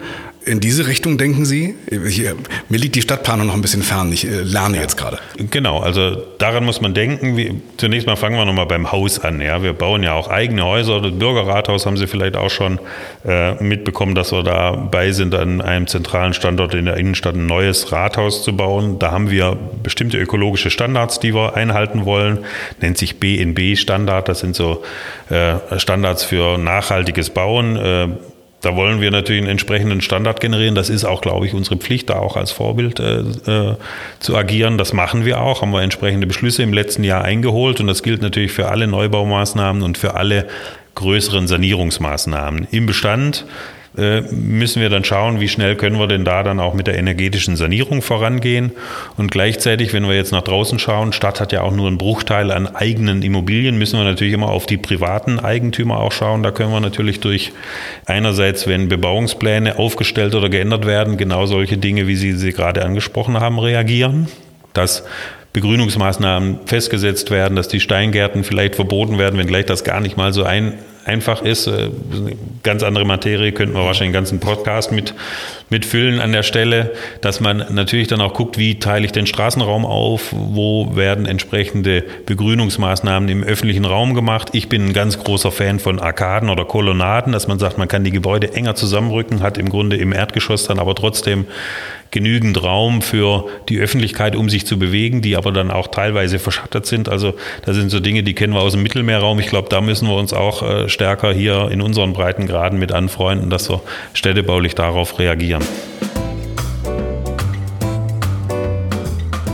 In 0.47 0.61
diese 0.61 0.87
Richtung 0.87 1.17
denken 1.17 1.43
Sie? 1.43 1.75
Hier, 1.89 2.35
mir 2.69 2.77
liegt 2.77 2.95
die 2.95 3.01
Stadtplanung 3.01 3.47
noch 3.47 3.53
ein 3.53 3.61
bisschen 3.61 3.81
fern. 3.81 4.13
Ich 4.13 4.25
äh, 4.25 4.43
lerne 4.43 4.77
jetzt 4.77 4.95
gerade. 4.95 5.19
Genau, 5.37 5.79
also 5.79 6.15
daran 6.37 6.63
muss 6.63 6.79
man 6.79 6.93
denken. 6.93 7.35
Wie, 7.35 7.61
zunächst 7.75 8.07
mal 8.07 8.15
fangen 8.15 8.37
wir 8.37 8.45
nochmal 8.45 8.65
beim 8.65 8.89
Haus 8.93 9.19
an. 9.19 9.41
Ja, 9.41 9.61
wir 9.61 9.73
bauen 9.73 10.03
ja 10.03 10.13
auch 10.13 10.29
eigene 10.29 10.63
Häuser. 10.63 11.01
Das 11.01 11.11
Bürgerrathaus 11.11 11.85
haben 11.85 11.97
Sie 11.97 12.07
vielleicht 12.07 12.37
auch 12.37 12.49
schon 12.49 12.79
äh, 13.25 13.61
mitbekommen, 13.61 14.15
dass 14.15 14.31
wir 14.31 14.41
dabei 14.41 15.11
sind, 15.11 15.35
an 15.35 15.59
einem 15.59 15.87
zentralen 15.87 16.33
Standort 16.33 16.73
in 16.73 16.85
der 16.85 16.95
Innenstadt 16.95 17.35
ein 17.35 17.45
neues 17.45 17.91
Rathaus 17.91 18.43
zu 18.43 18.55
bauen. 18.55 18.99
Da 18.99 19.11
haben 19.11 19.29
wir 19.29 19.57
bestimmte 19.83 20.17
ökologische 20.17 20.69
Standards, 20.69 21.19
die 21.19 21.35
wir 21.35 21.57
einhalten 21.57 22.05
wollen. 22.05 22.45
Nennt 22.79 22.97
sich 22.97 23.19
BNB-Standard. 23.19 24.29
Das 24.29 24.39
sind 24.39 24.55
so 24.55 24.81
äh, 25.29 25.55
Standards 25.77 26.23
für 26.23 26.57
nachhaltiges 26.57 27.31
Bauen. 27.31 28.17
Da 28.61 28.75
wollen 28.75 29.01
wir 29.01 29.11
natürlich 29.11 29.41
einen 29.41 29.51
entsprechenden 29.51 30.01
Standard 30.01 30.39
generieren. 30.39 30.73
Das 30.73 30.89
ist 30.89 31.05
auch, 31.05 31.21
glaube 31.21 31.45
ich, 31.45 31.53
unsere 31.53 31.77
Pflicht, 31.77 32.09
da 32.09 32.17
auch 32.19 32.35
als 32.35 32.51
Vorbild 32.51 32.99
äh, 32.99 33.19
äh, 33.19 33.75
zu 34.19 34.35
agieren. 34.35 34.79
Das 34.79 34.93
machen 34.93 35.25
wir 35.25 35.41
auch, 35.41 35.61
haben 35.61 35.71
wir 35.71 35.83
entsprechende 35.83 36.25
Beschlüsse 36.25 36.63
im 36.63 36.73
letzten 36.73 37.03
Jahr 37.03 37.23
eingeholt 37.23 37.79
und 37.79 37.87
das 37.87 38.01
gilt 38.01 38.21
natürlich 38.21 38.51
für 38.51 38.69
alle 38.69 38.87
Neubaumaßnahmen 38.87 39.83
und 39.83 39.97
für 39.97 40.15
alle 40.15 40.47
größeren 40.95 41.47
Sanierungsmaßnahmen. 41.47 42.67
Im 42.71 42.87
Bestand 42.87 43.45
müssen 43.97 44.81
wir 44.81 44.89
dann 44.89 45.03
schauen, 45.03 45.39
wie 45.39 45.47
schnell 45.47 45.75
können 45.75 45.97
wir 45.97 46.07
denn 46.07 46.23
da 46.23 46.43
dann 46.43 46.59
auch 46.59 46.75
mit 46.75 46.85
der 46.85 46.99
energetischen 46.99 47.55
Sanierung 47.55 48.03
vorangehen. 48.03 48.71
Und 49.17 49.31
gleichzeitig, 49.31 49.91
wenn 49.91 50.07
wir 50.07 50.15
jetzt 50.15 50.31
nach 50.31 50.43
draußen 50.43 50.77
schauen, 50.77 51.13
Stadt 51.13 51.41
hat 51.41 51.51
ja 51.51 51.63
auch 51.63 51.73
nur 51.73 51.87
einen 51.87 51.97
Bruchteil 51.97 52.51
an 52.51 52.67
eigenen 52.67 53.23
Immobilien, 53.23 53.77
müssen 53.77 53.97
wir 53.97 54.05
natürlich 54.05 54.33
immer 54.33 54.49
auf 54.49 54.67
die 54.67 54.77
privaten 54.77 55.39
Eigentümer 55.39 55.99
auch 55.99 56.11
schauen. 56.11 56.43
Da 56.43 56.51
können 56.51 56.71
wir 56.71 56.79
natürlich 56.79 57.19
durch 57.21 57.53
einerseits, 58.05 58.67
wenn 58.67 58.87
Bebauungspläne 58.87 59.79
aufgestellt 59.79 60.35
oder 60.35 60.49
geändert 60.49 60.85
werden, 60.85 61.17
genau 61.17 61.47
solche 61.47 61.77
Dinge, 61.77 62.05
wie 62.05 62.15
Sie 62.15 62.33
sie 62.33 62.53
gerade 62.53 62.85
angesprochen 62.85 63.39
haben, 63.39 63.57
reagieren. 63.57 64.27
Dass 64.73 65.05
Begrünungsmaßnahmen 65.53 66.59
festgesetzt 66.67 67.31
werden, 67.31 67.55
dass 67.55 67.67
die 67.67 67.79
Steingärten 67.79 68.43
vielleicht 68.43 68.75
verboten 68.75 69.17
werden, 69.17 69.39
wenngleich 69.39 69.65
das 69.65 69.83
gar 69.83 70.01
nicht 70.01 70.17
mal 70.17 70.31
so 70.33 70.43
ein 70.43 70.73
einfach 71.07 71.41
ist. 71.41 71.67
Äh, 71.67 71.89
ganz 72.63 72.83
andere 72.83 73.05
Materie 73.05 73.51
könnten 73.51 73.75
wir 73.75 73.85
wahrscheinlich 73.85 74.15
einen 74.15 74.25
ganzen 74.25 74.39
Podcast 74.39 74.91
mit, 74.91 75.13
mitfüllen 75.69 76.19
an 76.19 76.31
der 76.31 76.43
Stelle, 76.43 76.93
dass 77.21 77.39
man 77.39 77.65
natürlich 77.69 78.07
dann 78.07 78.21
auch 78.21 78.33
guckt, 78.33 78.57
wie 78.57 78.79
teile 78.79 79.05
ich 79.05 79.11
den 79.11 79.27
Straßenraum 79.27 79.85
auf, 79.85 80.29
wo 80.31 80.95
werden 80.95 81.25
entsprechende 81.25 82.03
Begrünungsmaßnahmen 82.25 83.29
im 83.29 83.43
öffentlichen 83.43 83.85
Raum 83.85 84.13
gemacht. 84.13 84.49
Ich 84.53 84.69
bin 84.69 84.87
ein 84.87 84.93
ganz 84.93 85.19
großer 85.19 85.51
Fan 85.51 85.79
von 85.79 85.99
Arkaden 85.99 86.49
oder 86.49 86.65
Kolonnaden, 86.65 87.33
dass 87.33 87.47
man 87.47 87.59
sagt, 87.59 87.77
man 87.77 87.87
kann 87.87 88.03
die 88.03 88.11
Gebäude 88.11 88.53
enger 88.53 88.75
zusammenrücken, 88.75 89.41
hat 89.41 89.57
im 89.57 89.69
Grunde 89.69 89.97
im 89.97 90.13
Erdgeschoss 90.13 90.65
dann 90.65 90.79
aber 90.79 90.95
trotzdem 90.95 91.45
genügend 92.11 92.63
Raum 92.63 93.01
für 93.01 93.45
die 93.69 93.79
Öffentlichkeit, 93.79 94.35
um 94.35 94.49
sich 94.49 94.65
zu 94.65 94.79
bewegen, 94.79 95.21
die 95.21 95.35
aber 95.35 95.51
dann 95.51 95.71
auch 95.71 95.87
teilweise 95.87 96.39
verschattet 96.39 96.85
sind. 96.85 97.09
Also 97.09 97.33
das 97.65 97.75
sind 97.75 97.89
so 97.89 97.99
Dinge, 97.99 98.23
die 98.23 98.33
kennen 98.33 98.53
wir 98.53 98.61
aus 98.61 98.73
dem 98.73 98.83
Mittelmeerraum. 98.83 99.39
Ich 99.39 99.47
glaube, 99.47 99.69
da 99.69 99.81
müssen 99.81 100.07
wir 100.07 100.15
uns 100.15 100.33
auch 100.33 100.63
äh, 100.63 100.89
stärker 100.89 101.33
hier 101.33 101.69
in 101.71 101.81
unseren 101.81 102.13
Breitengraden 102.13 102.79
mit 102.79 102.91
anfreunden, 102.91 103.49
dass 103.49 103.69
wir 103.69 103.81
städtebaulich 104.13 104.75
darauf 104.75 105.19
reagieren. 105.19 105.56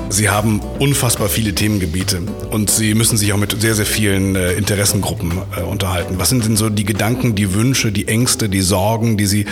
Sie 0.10 0.30
haben 0.30 0.62
unfassbar 0.80 1.28
viele 1.28 1.56
Themengebiete 1.56 2.22
und 2.52 2.70
Sie 2.70 2.94
müssen 2.94 3.18
sich 3.18 3.34
auch 3.34 3.38
mit 3.38 3.60
sehr, 3.60 3.74
sehr 3.74 3.86
vielen 3.86 4.36
äh, 4.36 4.54
Interessengruppen 4.54 5.32
äh, 5.58 5.62
unterhalten. 5.64 6.20
Was 6.20 6.30
sind 6.30 6.46
denn 6.46 6.56
so 6.56 6.70
die 6.70 6.86
Gedanken, 6.86 7.34
die 7.34 7.56
Wünsche, 7.56 7.92
die 7.92 8.08
Ängste, 8.08 8.48
die 8.48 8.62
Sorgen, 8.62 9.18
die 9.18 9.26
Sie 9.26 9.46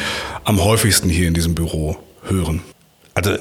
am 0.43 0.63
häufigsten 0.63 1.09
hier 1.09 1.27
in 1.27 1.33
diesem 1.33 1.55
Büro 1.55 1.97
hören? 2.23 2.61
Also 3.15 3.37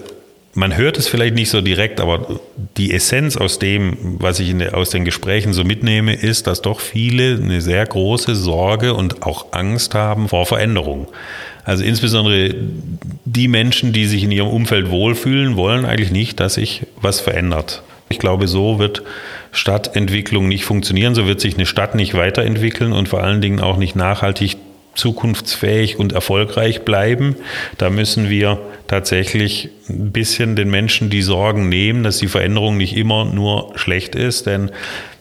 man 0.54 0.76
hört 0.76 0.98
es 0.98 1.06
vielleicht 1.06 1.34
nicht 1.34 1.50
so 1.50 1.60
direkt, 1.60 2.00
aber 2.00 2.40
die 2.76 2.92
Essenz 2.92 3.36
aus 3.36 3.58
dem, 3.58 4.16
was 4.18 4.40
ich 4.40 4.56
der, 4.56 4.76
aus 4.76 4.90
den 4.90 5.04
Gesprächen 5.04 5.52
so 5.52 5.62
mitnehme, 5.62 6.14
ist, 6.14 6.46
dass 6.46 6.60
doch 6.60 6.80
viele 6.80 7.36
eine 7.36 7.60
sehr 7.60 7.86
große 7.86 8.34
Sorge 8.34 8.94
und 8.94 9.22
auch 9.22 9.52
Angst 9.52 9.94
haben 9.94 10.28
vor 10.28 10.46
Veränderung. 10.46 11.06
Also 11.64 11.84
insbesondere 11.84 12.54
die 13.24 13.46
Menschen, 13.46 13.92
die 13.92 14.06
sich 14.06 14.24
in 14.24 14.32
ihrem 14.32 14.48
Umfeld 14.48 14.90
wohlfühlen, 14.90 15.56
wollen 15.56 15.84
eigentlich 15.84 16.10
nicht, 16.10 16.40
dass 16.40 16.54
sich 16.54 16.86
was 17.00 17.20
verändert. 17.20 17.82
Ich 18.08 18.18
glaube, 18.18 18.48
so 18.48 18.80
wird 18.80 19.04
Stadtentwicklung 19.52 20.48
nicht 20.48 20.64
funktionieren, 20.64 21.14
so 21.14 21.26
wird 21.26 21.40
sich 21.40 21.54
eine 21.54 21.66
Stadt 21.66 21.94
nicht 21.94 22.14
weiterentwickeln 22.14 22.92
und 22.92 23.08
vor 23.08 23.22
allen 23.22 23.40
Dingen 23.40 23.60
auch 23.60 23.76
nicht 23.76 23.94
nachhaltig 23.94 24.56
zukunftsfähig 24.94 25.98
und 25.98 26.12
erfolgreich 26.12 26.82
bleiben. 26.82 27.36
Da 27.78 27.90
müssen 27.90 28.28
wir 28.28 28.58
tatsächlich 28.86 29.70
ein 29.88 30.12
bisschen 30.12 30.56
den 30.56 30.70
Menschen 30.70 31.10
die 31.10 31.22
Sorgen 31.22 31.68
nehmen, 31.68 32.02
dass 32.02 32.18
die 32.18 32.28
Veränderung 32.28 32.76
nicht 32.76 32.96
immer 32.96 33.24
nur 33.24 33.72
schlecht 33.76 34.14
ist. 34.14 34.46
Denn 34.46 34.70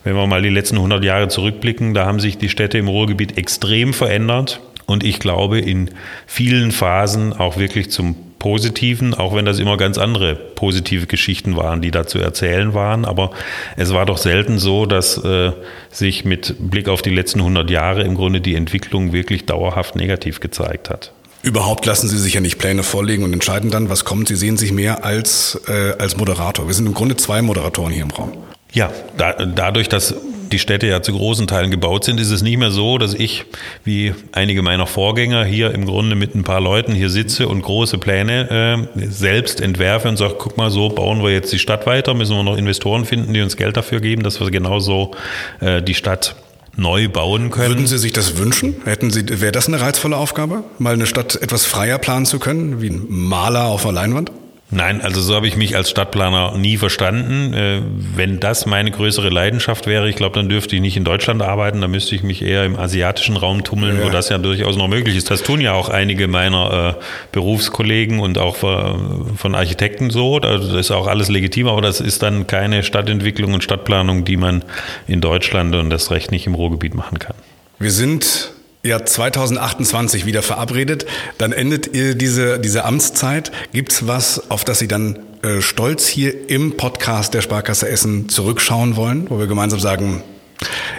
wenn 0.04 0.16
wir 0.16 0.28
mal 0.28 0.42
die 0.42 0.50
letzten 0.50 0.78
100 0.78 1.04
Jahre 1.04 1.28
zurückblicken, 1.28 1.94
da 1.94 2.06
haben 2.06 2.20
sich 2.20 2.38
die 2.38 2.50
Städte 2.50 2.78
im 2.78 2.88
Ruhrgebiet 2.88 3.38
extrem 3.38 3.94
verändert. 3.94 4.60
Und 4.86 5.04
ich 5.04 5.20
glaube, 5.20 5.60
in 5.60 5.92
vielen 6.26 6.72
Phasen 6.72 7.34
auch 7.34 7.58
wirklich 7.58 7.92
zum 7.92 8.16
Positiven, 8.40 9.14
auch 9.14 9.36
wenn 9.36 9.46
das 9.46 9.60
immer 9.60 9.78
ganz 9.78 9.98
andere 9.98 10.36
positive 10.36 11.06
Geschichten 11.06 11.56
waren, 11.56 11.82
die 11.82 11.92
da 11.92 12.08
zu 12.08 12.20
erzählen 12.20 12.74
waren. 12.74 13.06
Aber 13.06 13.32
es 13.76 13.94
war 13.94 14.06
doch 14.06 14.18
selten 14.18 14.58
so, 14.58 14.86
dass 14.86 15.18
äh, 15.24 15.52
sich 15.92 16.26
mit 16.26 16.56
Blick 16.58 16.88
auf 16.88 17.02
die 17.02 17.10
letzten 17.10 17.40
100 17.40 17.70
Jahre 17.70 18.04
im 18.04 18.16
Grunde 18.16 18.42
die 18.42 18.56
Entwicklung 18.56 19.14
wirklich 19.14 19.46
dauerhaft 19.46 19.96
negativ 19.96 20.40
gezeigt 20.40 20.90
hat. 20.90 21.12
Überhaupt 21.42 21.86
lassen 21.86 22.10
Sie 22.10 22.18
sich 22.18 22.34
ja 22.34 22.42
nicht 22.42 22.58
Pläne 22.58 22.84
vorlegen 22.84 23.24
und 23.24 23.32
entscheiden 23.32 23.72
dann, 23.72 23.90
was 23.90 24.04
kommt. 24.04 24.28
Sie 24.28 24.36
sehen 24.36 24.58
sich 24.58 24.74
mehr 24.74 25.06
als, 25.06 25.60
äh, 25.68 25.94
als 25.98 26.18
Moderator. 26.18 26.68
Wir 26.68 26.74
sind 26.74 26.86
im 26.86 26.94
Grunde 26.94 27.16
zwei 27.16 27.42
Moderatoren 27.42 27.94
hier 27.94 28.04
im 28.04 28.12
Raum. 28.12 28.32
Ja, 28.72 28.92
da, 29.18 29.34
dadurch, 29.34 29.90
dass 29.90 30.16
die 30.52 30.60
Städte 30.60 30.88
ja 30.88 31.02
zu 31.02 31.14
großen 31.14 31.48
Teilen 31.48 31.72
gebaut 31.72 32.04
sind, 32.04 32.20
ist 32.20 32.32
es 32.32 32.42
nicht 32.42 32.58
mehr 32.58 32.72
so, 32.72 32.98
dass 32.98 33.14
ich, 33.14 33.46
wie 33.84 34.14
einige 34.32 34.62
meiner 34.62 34.88
Vorgänger, 34.88 35.46
hier 35.46 35.74
im 35.74 35.86
Grunde 35.86 36.16
mit 36.16 36.36
ein 36.36 36.44
paar 36.44 36.62
Leuten 36.62 36.94
hier 36.94 37.10
sitze 37.10 37.48
und 37.48 37.62
große 37.62 37.98
Pläne 37.98 38.88
äh, 38.96 39.08
selbst 39.08 39.62
entwerfe 39.62 40.10
und 40.10 40.18
sage, 40.18 40.36
guck 40.38 40.58
mal, 40.58 40.70
so 40.70 40.90
bauen 40.90 41.24
wir 41.24 41.32
jetzt 41.32 41.52
die 41.54 41.60
Stadt 41.60 41.86
weiter, 41.86 42.14
müssen 42.14 42.36
wir 42.36 42.44
noch 42.44 42.58
Investoren 42.58 43.06
finden, 43.06 43.34
die 43.34 43.42
uns 43.42 43.58
Geld 43.58 43.78
dafür 43.78 44.02
geben, 44.02 44.24
dass 44.24 44.40
wir 44.40 44.50
genauso 44.52 45.12
äh, 45.60 45.82
die 45.82 45.96
Stadt 45.96 46.36
neu 46.76 47.10
bauen 47.10 47.52
können. 47.52 47.70
Würden 47.70 47.88
Sie 47.88 47.98
sich 47.98 48.14
das 48.14 48.38
wünschen? 48.38 48.76
Hätten 48.86 49.12
Sie, 49.12 49.42
wäre 49.42 49.52
das 49.52 49.68
eine 49.68 49.82
reizvolle 49.82 50.18
Aufgabe, 50.18 50.64
mal 50.78 50.94
eine 50.94 51.06
Stadt 51.06 51.36
etwas 51.36 51.66
freier 51.66 51.98
planen 51.98 52.26
zu 52.26 52.40
können, 52.40 52.82
wie 52.82 52.90
ein 52.90 53.06
Maler 53.10 53.66
auf 53.66 53.86
einer 53.86 53.94
Leinwand? 53.94 54.32
Nein, 54.72 55.02
also 55.02 55.20
so 55.20 55.34
habe 55.34 55.48
ich 55.48 55.56
mich 55.56 55.76
als 55.76 55.90
Stadtplaner 55.90 56.56
nie 56.56 56.78
verstanden. 56.78 57.54
Äh, 57.54 57.82
wenn 58.16 58.40
das 58.40 58.68
meine 58.68 58.92
größere 58.92 59.30
Leidenschaft 59.30 59.88
wäre, 59.88 60.08
ich 60.08 60.16
glaube, 60.16 60.36
dann 60.36 60.48
dürfte 60.48 60.76
ich 60.76 60.82
nicht 60.82 60.96
in 60.96 61.04
Deutschland 61.04 61.42
arbeiten, 61.42 61.82
dann 61.82 61.90
müsste 61.90 62.14
ich 62.14 62.22
mich 62.22 62.44
eher 62.44 62.66
im 62.66 62.76
asiatischen 62.76 63.36
Raum 63.36 63.64
tummeln, 63.64 63.98
ja. 63.98 64.06
wo 64.06 64.10
das 64.10 64.30
ja 64.30 64.38
durchaus 64.38 64.78
noch 64.78 64.88
möglich 64.88 65.18
ist. 65.18 65.32
Das 65.32 65.42
tun 65.42 65.60
ja 65.60 65.74
auch 65.74 65.90
einige 65.90 66.28
meiner 66.28 66.96
äh, 67.00 67.04
Berufskollegen 67.32 68.20
und 68.20 68.38
auch 68.38 68.58
von 68.58 69.56
Architekten 69.56 70.12
so. 70.12 70.40
Das 70.40 70.68
ist 70.68 70.92
auch 70.92 71.08
alles 71.08 71.30
legitim, 71.30 71.68
aber 71.68 71.82
das 71.82 72.00
ist 72.00 72.22
dann 72.22 72.46
keine 72.46 72.84
Stadtentwicklung 72.84 73.54
und 73.54 73.64
Stadtplanung, 73.64 74.24
die 74.24 74.38
man 74.38 74.64
in 75.08 75.20
Deutschland 75.20 75.74
und 75.74 75.90
das 75.90 76.12
Recht 76.12 76.32
nicht 76.32 76.46
im 76.46 76.54
Ruhrgebiet 76.54 76.94
machen 76.94 77.18
kann. 77.18 77.36
Wir 77.80 77.92
sind 77.92 78.52
ja 78.84 79.06
2028 79.06 80.26
wieder 80.26 80.42
verabredet. 80.42 81.06
Dann 81.38 81.52
endet 81.52 81.94
ihr 81.94 82.16
diese, 82.16 82.60
diese 82.60 82.86
Amtszeit. 82.86 83.52
Gibt's 83.74 84.08
was, 84.08 84.50
auf 84.50 84.64
das 84.64 84.80
Sie 84.80 84.88
dann 84.88 85.20
äh, 85.44 85.62
stolz 85.62 86.08
hier 86.08 86.50
im 86.50 86.78
Podcast 86.78 87.34
der 87.34 87.42
Sparkasse 87.42 87.90
Essen 87.90 88.30
zurückschauen 88.30 88.96
wollen, 88.96 89.30
wo 89.30 89.40
wir 89.40 89.48
gemeinsam 89.48 89.80
sagen, 89.80 90.24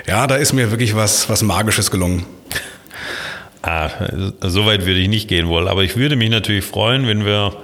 ja, 0.06 0.26
da 0.26 0.36
ist 0.36 0.52
mir 0.52 0.70
wirklich 0.70 0.96
was, 0.96 1.28
was 1.28 1.42
Magisches 1.42 1.90
gelungen? 1.90 2.24
Ah, 3.62 3.90
so 4.40 4.64
weit 4.64 4.86
würde 4.86 5.00
ich 5.00 5.08
nicht 5.08 5.28
gehen 5.28 5.48
wollen. 5.48 5.68
Aber 5.68 5.84
ich 5.84 5.96
würde 5.96 6.16
mich 6.16 6.30
natürlich 6.30 6.64
freuen, 6.64 7.06
wenn 7.06 7.26
wir 7.26 7.54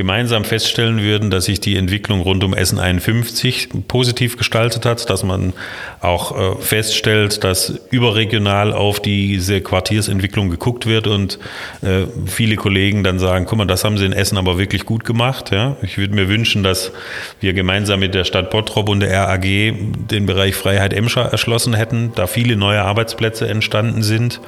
gemeinsam 0.00 0.44
feststellen 0.44 1.02
würden, 1.02 1.28
dass 1.28 1.44
sich 1.44 1.60
die 1.60 1.76
Entwicklung 1.76 2.22
rund 2.22 2.42
um 2.42 2.54
Essen 2.54 2.78
51 2.78 3.68
positiv 3.86 4.38
gestaltet 4.38 4.86
hat, 4.86 5.10
dass 5.10 5.24
man 5.24 5.52
auch 6.00 6.56
äh, 6.56 6.62
feststellt, 6.62 7.44
dass 7.44 7.78
überregional 7.90 8.72
auf 8.72 9.00
diese 9.00 9.60
Quartiersentwicklung 9.60 10.48
geguckt 10.48 10.86
wird 10.86 11.06
und 11.06 11.38
äh, 11.82 12.06
viele 12.24 12.56
Kollegen 12.56 13.04
dann 13.04 13.18
sagen, 13.18 13.44
guck 13.44 13.58
mal, 13.58 13.66
das 13.66 13.84
haben 13.84 13.98
sie 13.98 14.06
in 14.06 14.14
Essen 14.14 14.38
aber 14.38 14.56
wirklich 14.56 14.86
gut 14.86 15.04
gemacht. 15.04 15.50
Ja? 15.50 15.76
Ich 15.82 15.98
würde 15.98 16.14
mir 16.14 16.30
wünschen, 16.30 16.62
dass 16.62 16.92
wir 17.40 17.52
gemeinsam 17.52 18.00
mit 18.00 18.14
der 18.14 18.24
Stadt 18.24 18.48
Bottrop 18.48 18.88
und 18.88 19.00
der 19.00 19.12
RAG 19.12 19.42
den 19.42 20.24
Bereich 20.24 20.54
Freiheit 20.54 20.94
Emscher 20.94 21.26
erschlossen 21.26 21.74
hätten, 21.74 22.12
da 22.14 22.26
viele 22.26 22.56
neue 22.56 22.80
Arbeitsplätze 22.80 23.46
entstanden 23.46 24.02
sind. 24.02 24.40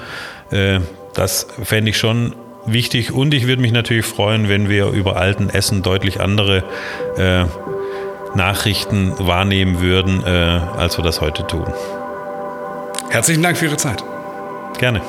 Äh, 0.50 0.80
das 1.12 1.46
fände 1.62 1.90
ich 1.90 1.98
schon 1.98 2.32
wichtig 2.66 3.12
und 3.12 3.34
ich 3.34 3.46
würde 3.46 3.62
mich 3.62 3.72
natürlich 3.72 4.06
freuen, 4.06 4.48
wenn 4.48 4.68
wir 4.68 4.88
über 4.88 5.16
alten 5.16 5.50
Essen 5.50 5.82
deutlich 5.82 6.20
andere 6.20 6.64
äh, 7.16 7.44
Nachrichten 8.36 9.12
wahrnehmen 9.18 9.80
würden, 9.80 10.22
äh, 10.24 10.28
als 10.28 10.96
wir 10.96 11.04
das 11.04 11.20
heute 11.20 11.46
tun. 11.46 11.66
Herzlichen 13.10 13.42
Dank 13.42 13.58
für 13.58 13.66
Ihre 13.66 13.76
Zeit. 13.76 14.02
Gerne. 14.78 15.02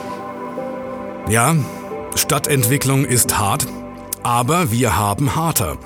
Ja, 1.30 1.56
Stadtentwicklung 2.16 3.06
ist 3.06 3.38
hart, 3.38 3.66
aber 4.24 4.72
wir 4.72 4.98
haben 4.98 5.36
Harter. 5.36 5.78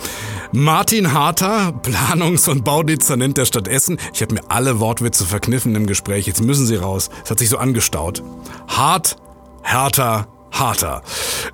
Martin 0.51 1.13
Harter, 1.13 1.73
Planungs- 1.83 2.49
und 2.49 2.63
Baudezernent 2.63 3.37
der 3.37 3.45
Stadt 3.45 3.67
Essen. 3.67 3.99
Ich 4.13 4.21
habe 4.21 4.35
mir 4.35 4.41
alle 4.47 4.79
Wortwitze 4.79 5.25
verkniffen 5.25 5.75
im 5.75 5.85
Gespräch. 5.87 6.25
Jetzt 6.25 6.41
müssen 6.41 6.65
sie 6.65 6.77
raus. 6.77 7.09
Es 7.23 7.29
hat 7.29 7.39
sich 7.39 7.49
so 7.49 7.57
angestaut. 7.57 8.23
Hart, 8.67 9.17
härter, 9.61 10.27
harter. 10.59 11.01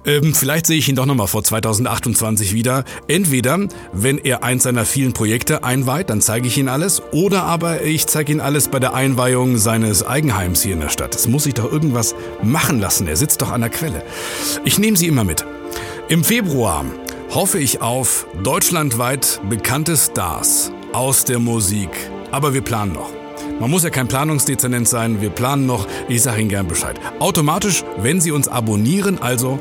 Ähm, 0.05 0.33
vielleicht 0.33 0.65
sehe 0.65 0.77
ich 0.77 0.89
ihn 0.89 0.95
doch 0.95 1.05
nochmal 1.05 1.27
vor 1.27 1.43
2028 1.43 2.53
wieder. 2.53 2.83
Entweder, 3.07 3.59
wenn 3.91 4.17
er 4.17 4.43
eins 4.43 4.63
seiner 4.63 4.85
vielen 4.85 5.13
Projekte 5.13 5.63
einweiht, 5.63 6.09
dann 6.09 6.21
zeige 6.21 6.47
ich 6.47 6.57
ihm 6.57 6.67
alles. 6.67 7.01
Oder 7.11 7.43
aber 7.43 7.83
ich 7.83 8.07
zeige 8.07 8.31
ihm 8.31 8.41
alles 8.41 8.67
bei 8.67 8.79
der 8.79 8.93
Einweihung 8.93 9.57
seines 9.57 10.05
Eigenheims 10.05 10.61
hier 10.63 10.73
in 10.73 10.79
der 10.79 10.89
Stadt. 10.89 11.15
Es 11.15 11.27
muss 11.27 11.43
sich 11.43 11.53
doch 11.53 11.71
irgendwas 11.71 12.15
machen 12.41 12.79
lassen. 12.79 13.07
Er 13.07 13.17
sitzt 13.17 13.41
doch 13.41 13.51
an 13.51 13.61
der 13.61 13.69
Quelle. 13.69 14.03
Ich 14.65 14.79
nehme 14.79 14.97
sie 14.97 15.07
immer 15.07 15.23
mit. 15.23 15.45
Im 16.09 16.23
Februar 16.23 16.85
hoffe 17.31 17.59
ich 17.59 17.81
auf 17.81 18.27
deutschlandweit 18.43 19.41
bekannte 19.49 19.97
Stars 19.97 20.71
aus 20.91 21.25
der 21.25 21.39
Musik. 21.39 21.89
Aber 22.31 22.53
wir 22.53 22.61
planen 22.61 22.93
noch. 22.93 23.22
Man 23.59 23.69
muss 23.69 23.83
ja 23.83 23.89
kein 23.89 24.07
Planungsdezernent 24.07 24.87
sein, 24.87 25.21
wir 25.21 25.29
planen 25.29 25.65
noch, 25.65 25.87
ich 26.07 26.21
sage 26.21 26.41
Ihnen 26.41 26.49
gern 26.49 26.67
Bescheid. 26.67 26.99
Automatisch, 27.19 27.83
wenn 27.97 28.19
Sie 28.19 28.31
uns 28.31 28.47
abonnieren, 28.47 29.21
also 29.21 29.59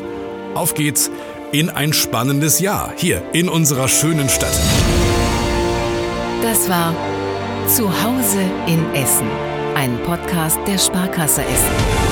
auf 0.54 0.74
geht's 0.74 1.10
in 1.52 1.70
ein 1.70 1.92
spannendes 1.92 2.60
Jahr 2.60 2.92
hier 2.96 3.22
in 3.32 3.48
unserer 3.48 3.88
schönen 3.88 4.28
Stadt. 4.28 4.58
Das 6.42 6.68
war 6.68 6.94
Zuhause 7.68 8.40
in 8.66 8.92
Essen, 8.94 9.28
ein 9.74 9.98
Podcast 10.04 10.58
der 10.66 10.78
Sparkasse 10.78 11.42
Essen. 11.42 12.11